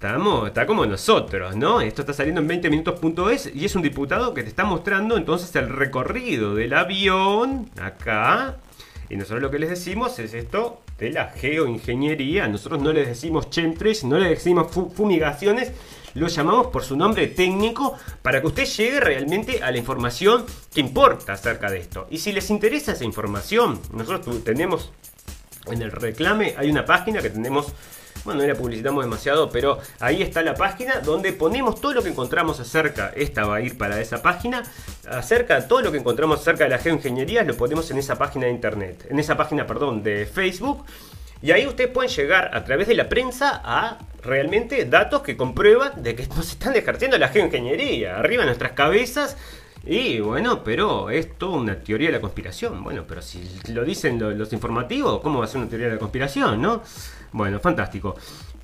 [0.03, 1.83] Estamos, está como nosotros, ¿no?
[1.83, 5.55] Esto está saliendo en 20 minutos.es y es un diputado que te está mostrando entonces
[5.57, 8.57] el recorrido del avión acá.
[9.11, 12.49] Y nosotros lo que les decimos es esto de la geoingeniería.
[12.49, 15.73] Nosotros no les decimos chemtrails, no les decimos fumigaciones,
[16.15, 20.81] lo llamamos por su nombre técnico para que usted llegue realmente a la información que
[20.81, 22.07] importa acerca de esto.
[22.11, 24.93] Y si les interesa esa información, nosotros tenemos
[25.67, 27.75] en el reclame, hay una página que tenemos
[28.25, 32.11] bueno, no la publicitamos demasiado, pero ahí está la página donde ponemos todo lo que
[32.11, 34.63] encontramos acerca, esta va a ir para esa página,
[35.09, 38.53] acerca todo lo que encontramos acerca de la geoingeniería, lo ponemos en esa página de
[38.53, 40.85] internet, en esa página, perdón, de Facebook.
[41.43, 46.03] Y ahí ustedes pueden llegar a través de la prensa a realmente datos que comprueban
[46.03, 49.37] de que nos están ejerciendo la geoingeniería arriba de nuestras cabezas.
[49.87, 52.85] Y bueno, pero es toda una teoría de la conspiración.
[52.85, 55.99] Bueno, pero si lo dicen los informativos, ¿cómo va a ser una teoría de la
[55.99, 56.83] conspiración, no?
[57.33, 58.17] Bueno, fantástico.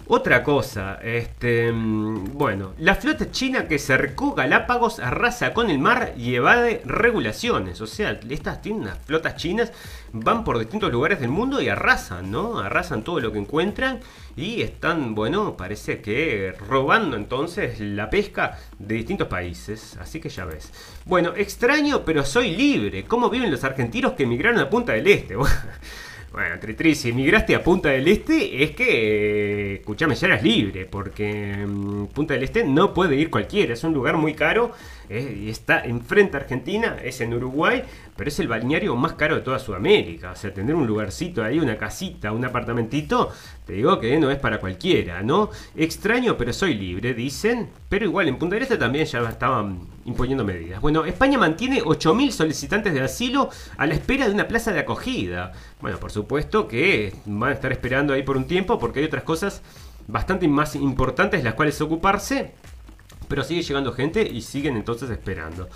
[0.08, 6.14] Otra cosa, este, mm, bueno, la flota china que cercó Galápagos arrasa con el mar
[6.16, 7.80] y evade regulaciones.
[7.80, 9.72] O sea, estas tiendas, flotas chinas
[10.12, 12.60] van por distintos lugares del mundo y arrasan, ¿no?
[12.60, 13.98] Arrasan todo lo que encuentran
[14.36, 19.96] y están, bueno, parece que robando entonces la pesca de distintos países.
[20.00, 20.70] Así que ya ves.
[21.04, 23.06] Bueno, extraño, pero soy libre.
[23.06, 25.34] ¿Cómo viven los argentinos que emigraron a Punta del Este?
[26.36, 31.64] Bueno, Tritri, si emigraste a Punta del Este, es que, escúchame, ya eras libre, porque
[31.66, 34.72] mm, Punta del Este no puede ir cualquiera, es un lugar muy caro,
[35.08, 37.84] eh, y está enfrente a Argentina, es en Uruguay,
[38.16, 40.32] pero es el balneario más caro de toda Sudamérica.
[40.32, 43.32] O sea, tener un lugarcito ahí, una casita, un apartamentito,
[43.66, 45.50] te digo que no es para cualquiera, ¿no?
[45.74, 47.68] Extraño, pero soy libre, dicen.
[47.88, 50.80] Pero igual, en Punta del Este también ya estaban imponiendo medidas.
[50.80, 55.50] Bueno, España mantiene 8.000 solicitantes de asilo a la espera de una plaza de acogida.
[55.80, 59.24] Bueno, por supuesto que van a estar esperando ahí por un tiempo porque hay otras
[59.24, 59.62] cosas
[60.06, 62.52] bastante más importantes las cuales ocuparse.
[63.26, 65.68] Pero sigue llegando gente y siguen entonces esperando.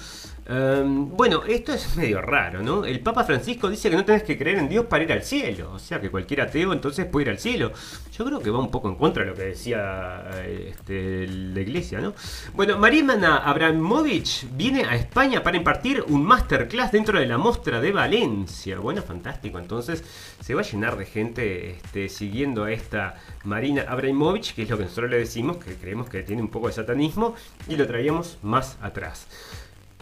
[0.53, 2.84] Em, bueno, esto es medio raro, ¿no?
[2.84, 5.70] El Papa Francisco dice que no tenés que creer en Dios para ir al cielo.
[5.72, 7.70] O sea, que cualquier ateo entonces puede ir al cielo.
[8.11, 12.01] Yo creo que va un poco en contra de lo que decía este, la iglesia,
[12.01, 12.14] ¿no?
[12.55, 17.92] Bueno, Marimana Abramovich viene a España para impartir un masterclass dentro de la Mostra de
[17.92, 18.80] Valencia.
[18.80, 19.61] Bueno, fantástico.
[19.61, 20.03] Entonces
[20.40, 24.78] se va a llenar de gente este, siguiendo a esta Marina Abramovich, que es lo
[24.78, 27.36] que nosotros le decimos, que creemos que tiene un poco de satanismo,
[27.68, 29.28] y lo traíamos más atrás.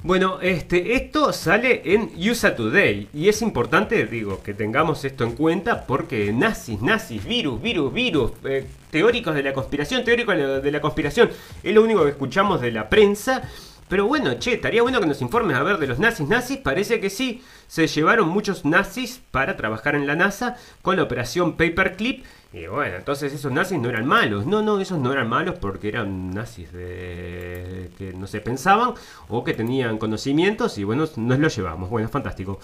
[0.05, 5.33] Bueno, este, esto sale en USA Today y es importante, digo, que tengamos esto en
[5.33, 10.81] cuenta porque nazis, nazis, virus, virus, virus, eh, teóricos de la conspiración, teóricos de la
[10.81, 11.31] conspiración,
[11.65, 13.43] es lo único que escuchamos de la prensa.
[13.89, 17.01] Pero bueno, che, estaría bueno que nos informes a ver de los nazis, nazis, parece
[17.01, 22.25] que sí, se llevaron muchos nazis para trabajar en la NASA con la operación Paperclip
[22.53, 24.47] y bueno, entonces esos nazis no eran malos.
[24.47, 27.91] No, no, esos no eran malos porque eran nazis de...
[27.99, 28.95] que no se pensaban
[29.29, 31.91] o que tenían conocimientos y bueno, nos los llevamos.
[31.91, 32.59] Bueno, fantástico.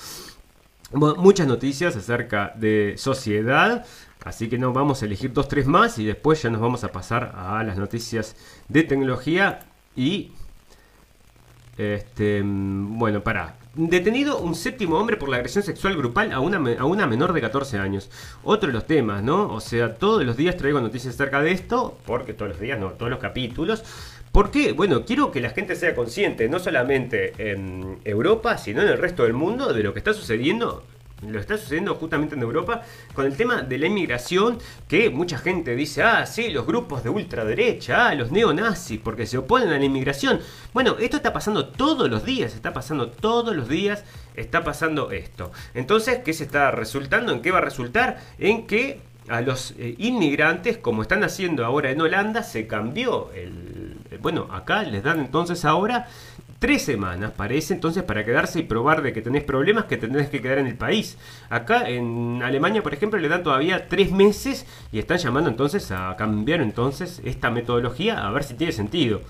[0.92, 3.84] muchas noticias acerca de sociedad.
[4.24, 6.90] Así que no vamos a elegir dos, tres más y después ya nos vamos a
[6.90, 8.36] pasar a las noticias
[8.68, 9.60] de tecnología
[9.94, 10.32] y...
[11.76, 16.84] Este, bueno, para Detenido un séptimo hombre por la agresión sexual grupal a una, a
[16.84, 18.08] una menor de 14 años.
[18.44, 19.52] Otro de los temas, ¿no?
[19.52, 22.90] O sea, todos los días traigo noticias acerca de esto, porque todos los días, no,
[22.90, 23.82] todos los capítulos.
[24.30, 24.72] ¿Por qué?
[24.72, 29.24] Bueno, quiero que la gente sea consciente, no solamente en Europa, sino en el resto
[29.24, 30.84] del mundo, de lo que está sucediendo
[31.22, 32.82] lo está sucediendo justamente en Europa
[33.14, 34.58] con el tema de la inmigración,
[34.88, 39.38] que mucha gente dice, ah, sí, los grupos de ultraderecha, ah, los neonazis, porque se
[39.38, 40.40] oponen a la inmigración.
[40.72, 44.04] Bueno, esto está pasando todos los días, está pasando todos los días,
[44.34, 45.52] está pasando esto.
[45.74, 47.32] Entonces, ¿qué se está resultando?
[47.32, 48.20] ¿En qué va a resultar?
[48.38, 53.96] En que a los eh, inmigrantes, como están haciendo ahora en Holanda, se cambió el...
[54.20, 56.06] Bueno, acá les dan entonces ahora
[56.58, 60.40] tres semanas, parece entonces para quedarse y probar de que tenés problemas que tenés que
[60.40, 61.18] quedar en el país.
[61.50, 66.14] Acá en Alemania, por ejemplo, le dan todavía tres meses y están llamando entonces a
[66.16, 69.20] cambiar entonces esta metodología a ver si tiene sentido.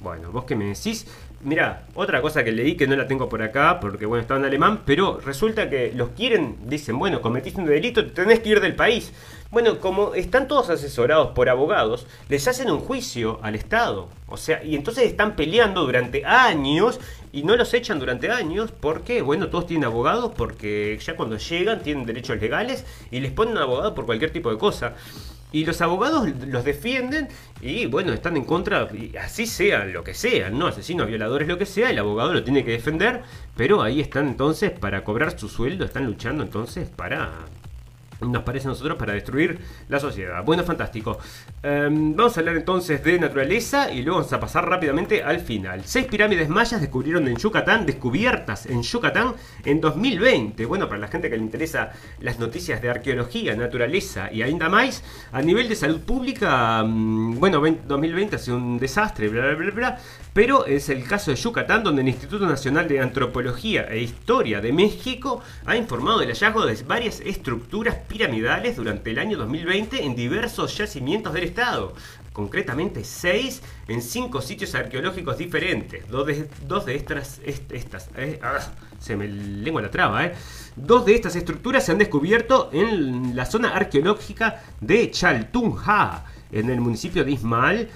[0.00, 1.06] Bueno, vos que me decís,
[1.40, 4.46] Mira, otra cosa que leí que no la tengo por acá, porque bueno, estaba en
[4.46, 8.74] alemán, pero resulta que los quieren, dicen, bueno, cometiste un delito, tenés que ir del
[8.74, 9.12] país.
[9.52, 14.08] Bueno, como están todos asesorados por abogados, les hacen un juicio al Estado.
[14.26, 16.98] O sea, y entonces están peleando durante años
[17.30, 21.82] y no los echan durante años porque, bueno, todos tienen abogados porque ya cuando llegan
[21.82, 24.94] tienen derechos legales y les ponen un abogado por cualquier tipo de cosa.
[25.50, 27.28] Y los abogados los defienden
[27.60, 30.66] y bueno, están en contra, y así sea lo que sea, ¿no?
[30.66, 33.22] Asesinos, violadores, lo que sea, el abogado lo tiene que defender,
[33.56, 37.46] pero ahí están entonces para cobrar su sueldo, están luchando entonces para,
[38.20, 39.58] nos parece a nosotros para destruir
[39.88, 40.44] la sociedad.
[40.44, 41.18] Bueno, fantástico.
[41.62, 45.82] Em, vamos a hablar entonces de naturaleza y luego vamos a pasar rápidamente al final.
[45.84, 49.34] Seis pirámides mayas descubrieron en Yucatán, descubiertas en Yucatán
[49.64, 50.66] en 2020.
[50.66, 55.02] Bueno, para la gente que le interesa las noticias de arqueología, naturaleza y ainda más,
[55.32, 59.70] a nivel de salud pública, mm, bueno, 2020 ha sido un desastre, bla, bla, bla,
[59.70, 59.98] bla.
[60.38, 64.72] Pero es el caso de Yucatán, donde el Instituto Nacional de Antropología e Historia de
[64.72, 70.78] México ha informado del hallazgo de varias estructuras piramidales durante el año 2020 en diversos
[70.78, 71.92] yacimientos del estado.
[72.32, 76.08] Concretamente seis en cinco sitios arqueológicos diferentes.
[76.08, 76.26] Dos
[76.86, 77.40] de, estas,
[78.16, 78.60] eh, ah,
[79.00, 80.34] se me lengua la traba, eh.
[80.76, 86.80] Dos de estas estructuras se han descubierto en la zona arqueológica de Chaltunja, en el
[86.80, 87.88] municipio de Ismal,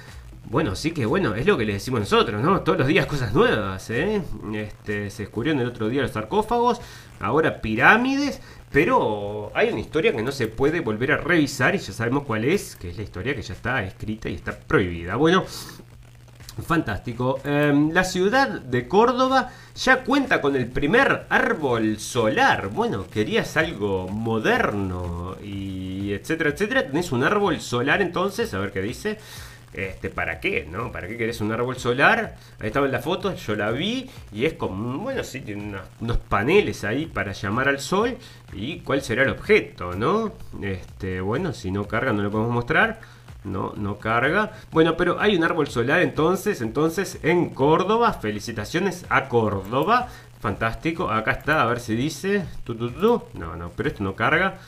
[0.44, 2.60] bueno, sí que bueno, es lo que le decimos nosotros, ¿no?
[2.60, 4.22] Todos los días cosas nuevas, ¿eh?
[4.54, 6.80] Este, se descubrieron el otro día los sarcófagos,
[7.20, 8.40] ahora pirámides,
[8.70, 12.44] pero hay una historia que no se puede volver a revisar y ya sabemos cuál
[12.44, 15.16] es, que es la historia que ya está escrita y está prohibida.
[15.16, 15.44] Bueno,
[16.66, 17.40] fantástico.
[17.44, 22.68] Em, la ciudad de Córdoba ya cuenta con el primer árbol solar.
[22.68, 26.86] Bueno, querías algo moderno y etcétera, etcétera.
[26.86, 29.18] Tenés un árbol solar entonces, a ver qué dice.
[29.72, 30.66] Este, ¿Para qué?
[30.70, 30.92] ¿No?
[30.92, 32.36] ¿Para qué querés un árbol solar?
[32.60, 36.18] Ahí estaba en la foto, yo la vi y es como, bueno, sí, tiene unos,
[36.18, 38.16] paneles ahí para llamar al sol
[38.52, 40.32] y cuál será el objeto, ¿no?
[40.60, 43.00] Este, bueno, si no carga no lo podemos mostrar.
[43.44, 44.52] No, no carga.
[44.70, 48.12] Bueno, pero hay un árbol solar entonces, entonces en Córdoba.
[48.12, 50.08] Felicitaciones a Córdoba.
[50.40, 51.10] Fantástico.
[51.10, 52.44] Acá está, a ver si dice.
[53.34, 54.58] No, no, pero esto no carga.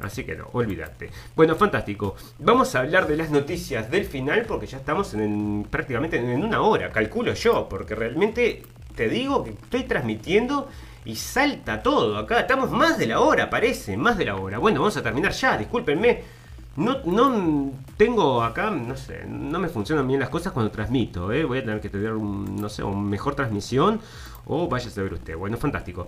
[0.00, 1.10] Así que no, olvídate.
[1.34, 2.16] Bueno, fantástico.
[2.38, 6.60] Vamos a hablar de las noticias del final porque ya estamos en, prácticamente en una
[6.60, 8.62] hora, calculo yo, porque realmente
[8.94, 10.68] te digo que estoy transmitiendo
[11.04, 12.40] y salta todo acá.
[12.40, 14.58] Estamos más de la hora, parece, más de la hora.
[14.58, 16.22] Bueno, vamos a terminar ya, discúlpenme.
[16.76, 21.42] No, no tengo acá, no sé, no me funcionan bien las cosas cuando transmito, ¿eh?
[21.44, 23.98] Voy a tener que tener, un, no sé, una mejor transmisión
[24.44, 25.36] o vaya a saber usted.
[25.36, 26.06] Bueno, fantástico.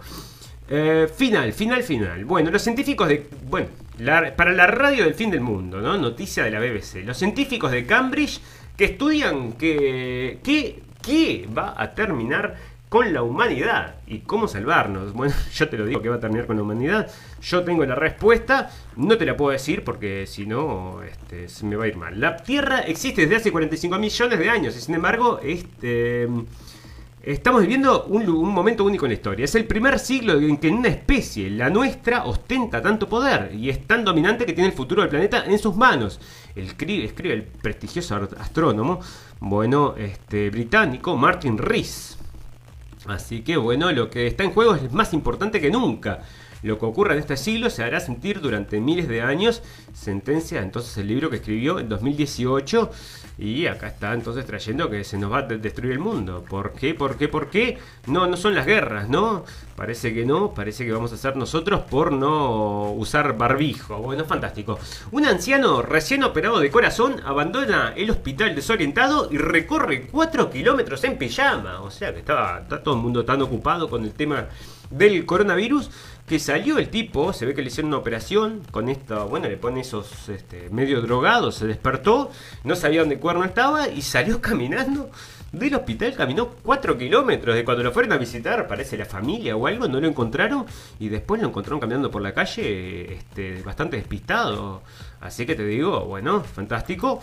[0.71, 2.25] Eh, final, final, final.
[2.25, 3.27] Bueno, los científicos de.
[3.49, 3.69] Bueno,
[4.37, 5.97] para la radio del fin del mundo, ¿no?
[5.97, 7.05] Noticia de la BBC.
[7.05, 8.41] Los científicos de Cambridge
[8.77, 10.39] que estudian que.
[10.43, 12.57] que va a terminar
[12.89, 15.13] con la humanidad y cómo salvarnos.
[15.13, 17.11] Bueno, yo te lo digo que va a terminar con la humanidad.
[17.41, 21.77] Yo tengo la respuesta, no te la puedo decir porque si no este, se me
[21.77, 22.21] va a ir mal.
[22.21, 26.29] La Tierra existe desde hace 45 millones de años y sin embargo, este
[27.29, 28.25] Estamos viviendo un,
[28.55, 29.45] momento único en la historia.
[29.45, 33.87] Es el primer siglo en que una especie, la nuestra, ostenta tanto poder y es
[33.87, 36.19] tan dominante que tiene el futuro del planeta en sus manos.
[36.57, 39.01] El, escribe el prestigioso astrónomo,
[39.41, 42.17] bueno, este, británico Martin Rees.
[43.05, 46.23] Así que bueno, lo que está en juego es más importante que nunca.
[46.63, 49.63] Lo que ocurra en este siglo se hará sentir durante miles de años.
[49.93, 52.91] Sentencia entonces el libro que escribió en 2018
[53.39, 56.45] y acá está entonces trayendo que se nos va a destruir el mundo.
[56.49, 56.93] ¿Por qué?
[56.93, 57.29] ¿Por qué?
[57.29, 57.79] ¿Por qué?
[58.07, 59.45] No, no son las guerras, ¿no?
[59.77, 63.99] Parece que no, parece que vamos a hacer nosotros por no usar barbijo.
[63.99, 64.81] Bueno, fantástico.
[65.13, 71.17] Un anciano recién operado de corazón abandona el hospital desorientado y recorre 4 kilómetros en
[71.17, 71.81] pijama.
[71.83, 74.49] O sea que está, está todo el mundo tan ocupado con el tema
[74.91, 75.91] del coronavirus
[76.29, 79.57] que salió el tipo, se ve que le hicieron una operación con esto, bueno, le
[79.57, 82.31] pone esos este, medio drogados, se despertó,
[82.65, 85.11] no sabía dónde cuerno estaba y salió caminando
[85.51, 89.67] del hospital, caminó 4 kilómetros de cuando lo fueron a visitar, parece la familia o
[89.67, 90.67] algo, no lo encontraron
[91.01, 94.83] y después lo encontraron caminando por la calle este, bastante despistado.
[95.21, 97.21] Así que te digo, bueno, fantástico.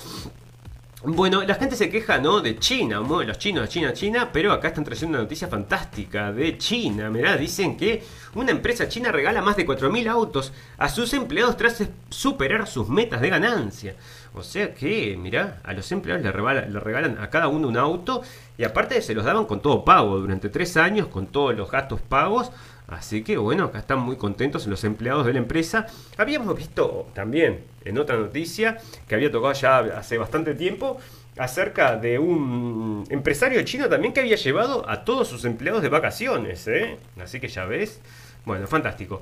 [1.07, 2.41] Bueno, la gente se queja, ¿no?
[2.41, 7.11] De China, los chinos, China, China, pero acá están trayendo una noticia fantástica de China.
[7.11, 8.03] Mirá, dicen que
[8.33, 13.21] una empresa china regala más de 4.000 autos a sus empleados tras superar sus metas
[13.21, 13.95] de ganancia.
[14.33, 18.23] O sea que, mirá, a los empleados le regalan, regalan a cada uno un auto
[18.57, 22.01] y aparte se los daban con todo pago durante tres años, con todos los gastos
[22.01, 22.51] pagos.
[22.87, 25.87] Así que bueno, acá están muy contentos los empleados de la empresa.
[26.17, 30.99] Habíamos visto también en otra noticia que había tocado ya hace bastante tiempo
[31.37, 36.67] acerca de un empresario chino también que había llevado a todos sus empleados de vacaciones.
[36.67, 36.97] ¿eh?
[37.21, 37.99] Así que ya ves.
[38.45, 39.21] Bueno, fantástico.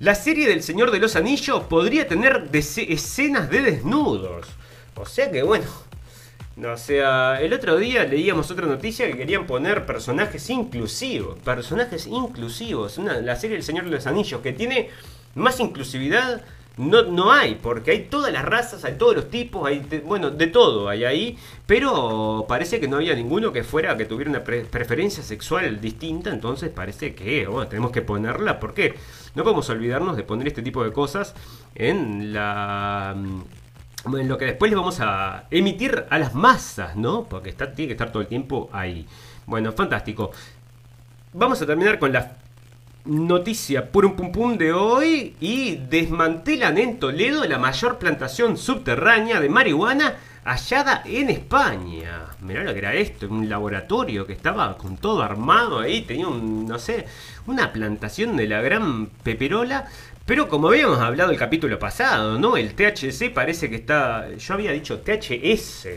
[0.00, 4.46] La serie del Señor de los Anillos podría tener escenas de desnudos.
[4.94, 5.89] O sea que bueno.
[6.64, 11.38] O sea, el otro día leíamos otra noticia que querían poner personajes inclusivos.
[11.38, 12.98] Personajes inclusivos.
[12.98, 14.90] la serie del Señor de los Anillos que tiene
[15.34, 16.42] más inclusividad
[16.76, 20.46] no, no hay, porque hay todas las razas, hay todos los tipos, hay bueno, de
[20.46, 25.22] todo hay ahí, pero parece que no había ninguno que fuera, que tuviera una preferencia
[25.22, 28.94] sexual distinta, entonces parece que bueno, tenemos que ponerla, porque
[29.34, 31.34] no podemos olvidarnos de poner este tipo de cosas
[31.74, 33.14] en la
[34.06, 37.24] en lo que después le vamos a emitir a las masas, ¿no?
[37.24, 39.06] Porque tiene que estar todo el tiempo ahí.
[39.46, 40.30] Bueno, fantástico.
[41.32, 42.36] Vamos a terminar con la
[43.04, 49.48] noticia un pum pum de hoy y desmantelan en Toledo la mayor plantación subterránea de
[49.48, 52.26] marihuana hallada en España.
[52.40, 56.66] Mirá lo que era esto, un laboratorio que estaba con todo armado ahí, tenía un,
[56.66, 57.06] no sé,
[57.46, 59.86] una plantación de la gran peperola.
[60.30, 62.56] Pero como habíamos hablado el capítulo pasado, ¿no?
[62.56, 64.28] El THC parece que está.
[64.38, 65.88] Yo había dicho THS,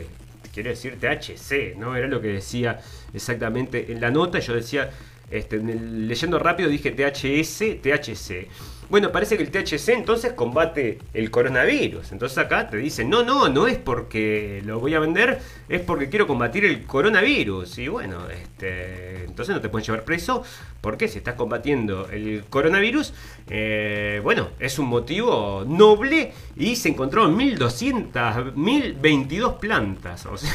[0.52, 1.94] quiero decir THC, ¿no?
[1.94, 2.80] Era lo que decía
[3.12, 4.40] exactamente en la nota.
[4.40, 4.90] Yo decía
[5.30, 8.48] este, leyendo rápido dije THS, THC.
[8.94, 12.12] Bueno, parece que el THC entonces combate el coronavirus.
[12.12, 16.08] Entonces acá te dicen, no, no, no es porque lo voy a vender, es porque
[16.08, 17.78] quiero combatir el coronavirus.
[17.78, 20.44] Y bueno, este, entonces no te pueden llevar preso,
[20.80, 23.14] porque si estás combatiendo el coronavirus,
[23.50, 30.24] eh, bueno, es un motivo noble y se encontró 1200, 1022 plantas.
[30.26, 30.52] O sea,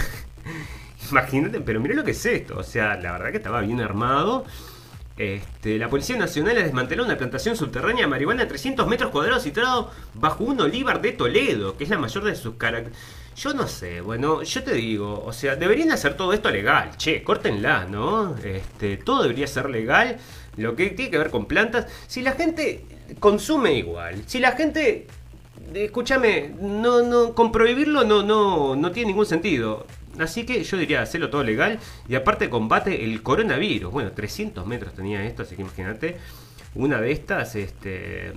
[1.11, 2.57] imagínate, pero mira lo que es esto.
[2.57, 4.45] O sea, la verdad que estaba bien armado.
[5.19, 9.91] Este, la Policía Nacional desmanteló una plantación subterránea de marihuana de 300 metros cuadrados situado
[10.13, 13.03] bajo un olivar de Toledo, que es la mayor de sus características.
[13.35, 16.91] Yo no sé, bueno, yo te digo, o sea, deberían hacer todo esto legal.
[16.95, 18.37] Che, córtenla, ¿no?
[18.37, 20.17] Este, todo debería ser legal.
[20.55, 21.87] Lo que tiene que ver con plantas.
[22.07, 22.85] Si la gente
[23.19, 25.07] consume igual, si la gente
[25.73, 29.85] escúchame, no, no, con prohibirlo no, no, no tiene ningún sentido.
[30.19, 33.91] Así que yo diría hacerlo todo legal y aparte combate el coronavirus.
[33.91, 36.17] Bueno, 300 metros tenía esto, así que imagínate
[36.75, 38.33] una de estas, este...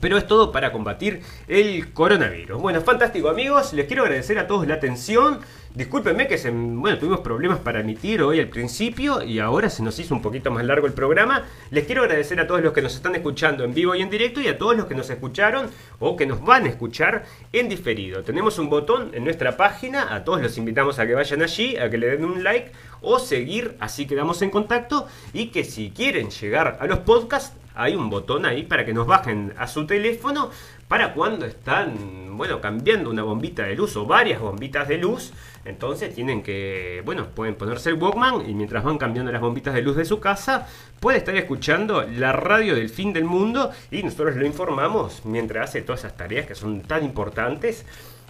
[0.00, 2.60] Pero es todo para combatir el coronavirus.
[2.60, 5.40] Bueno, fantástico amigos, les quiero agradecer a todos la atención.
[5.74, 9.98] Discúlpenme que se, bueno, tuvimos problemas para emitir hoy al principio y ahora se nos
[9.98, 11.44] hizo un poquito más largo el programa.
[11.70, 14.40] Les quiero agradecer a todos los que nos están escuchando en vivo y en directo
[14.40, 18.22] y a todos los que nos escucharon o que nos van a escuchar en diferido.
[18.22, 21.90] Tenemos un botón en nuestra página, a todos los invitamos a que vayan allí, a
[21.90, 22.72] que le den un like
[23.02, 27.94] o seguir, así quedamos en contacto y que si quieren llegar a los podcasts, hay
[27.94, 30.50] un botón ahí para que nos bajen a su teléfono
[30.88, 35.32] para cuando están, bueno, cambiando una bombita de luz o varias bombitas de luz
[35.68, 39.82] entonces tienen que, bueno, pueden ponerse el Walkman y mientras van cambiando las bombitas de
[39.82, 40.66] luz de su casa,
[40.98, 45.82] puede estar escuchando la radio del fin del mundo y nosotros lo informamos mientras hace
[45.82, 47.84] todas esas tareas que son tan importantes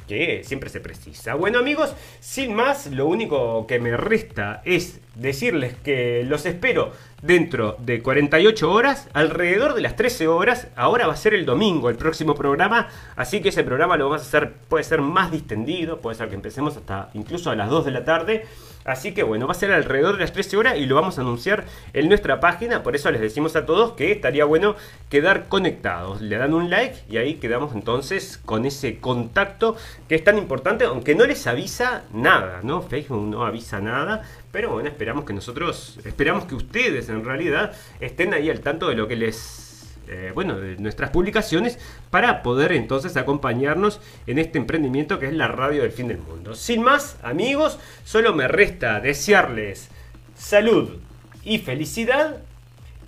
[0.08, 1.34] que siempre se precisa.
[1.34, 6.92] Bueno amigos, sin más, lo único que me resta es decirles que los espero
[7.22, 10.68] dentro de 48 horas, alrededor de las 13 horas.
[10.76, 14.22] Ahora va a ser el domingo el próximo programa, así que ese programa lo vamos
[14.22, 17.84] a hacer, puede ser más distendido, puede ser que empecemos hasta incluso a las 2
[17.86, 18.46] de la tarde.
[18.84, 21.20] Así que bueno, va a ser alrededor de las 13 horas y lo vamos a
[21.20, 22.82] anunciar en nuestra página.
[22.82, 24.76] Por eso les decimos a todos que estaría bueno
[25.10, 26.22] quedar conectados.
[26.22, 29.76] Le dan un like y ahí quedamos entonces con ese contacto
[30.08, 32.80] que es tan importante, aunque no les avisa nada, ¿no?
[32.80, 34.22] Facebook no avisa nada.
[34.50, 38.94] Pero bueno, esperamos que nosotros, esperamos que ustedes en realidad estén ahí al tanto de
[38.94, 39.68] lo que les
[40.10, 45.48] eh, bueno, de nuestras publicaciones para poder entonces acompañarnos en este emprendimiento que es la
[45.48, 46.54] radio del fin del mundo.
[46.54, 49.90] Sin más, amigos, solo me resta desearles
[50.34, 50.96] salud
[51.44, 52.38] y felicidad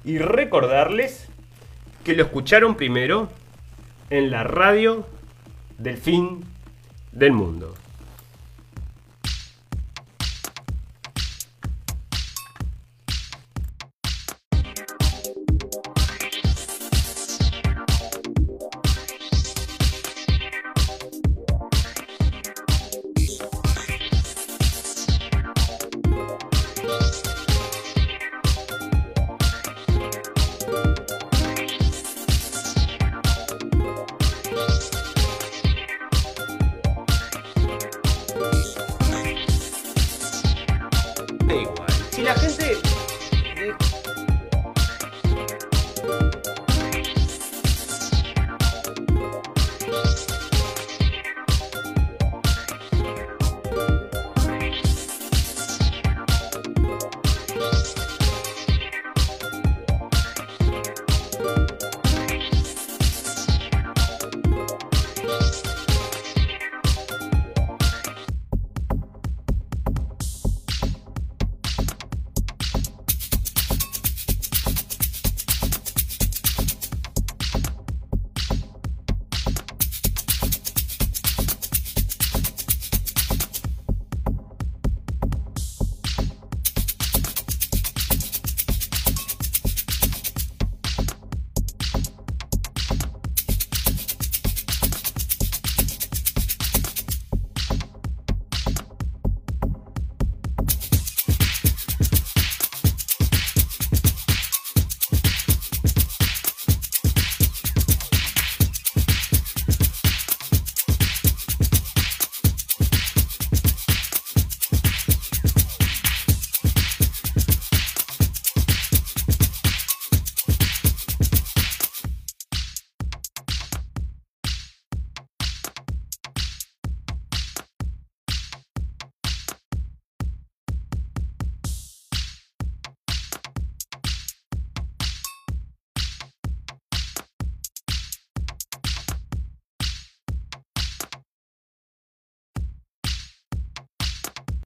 [0.04, 1.28] y recordarles
[2.04, 3.30] que lo escucharon primero
[4.10, 5.06] en la radio
[5.78, 6.44] del fin
[7.12, 7.74] del mundo.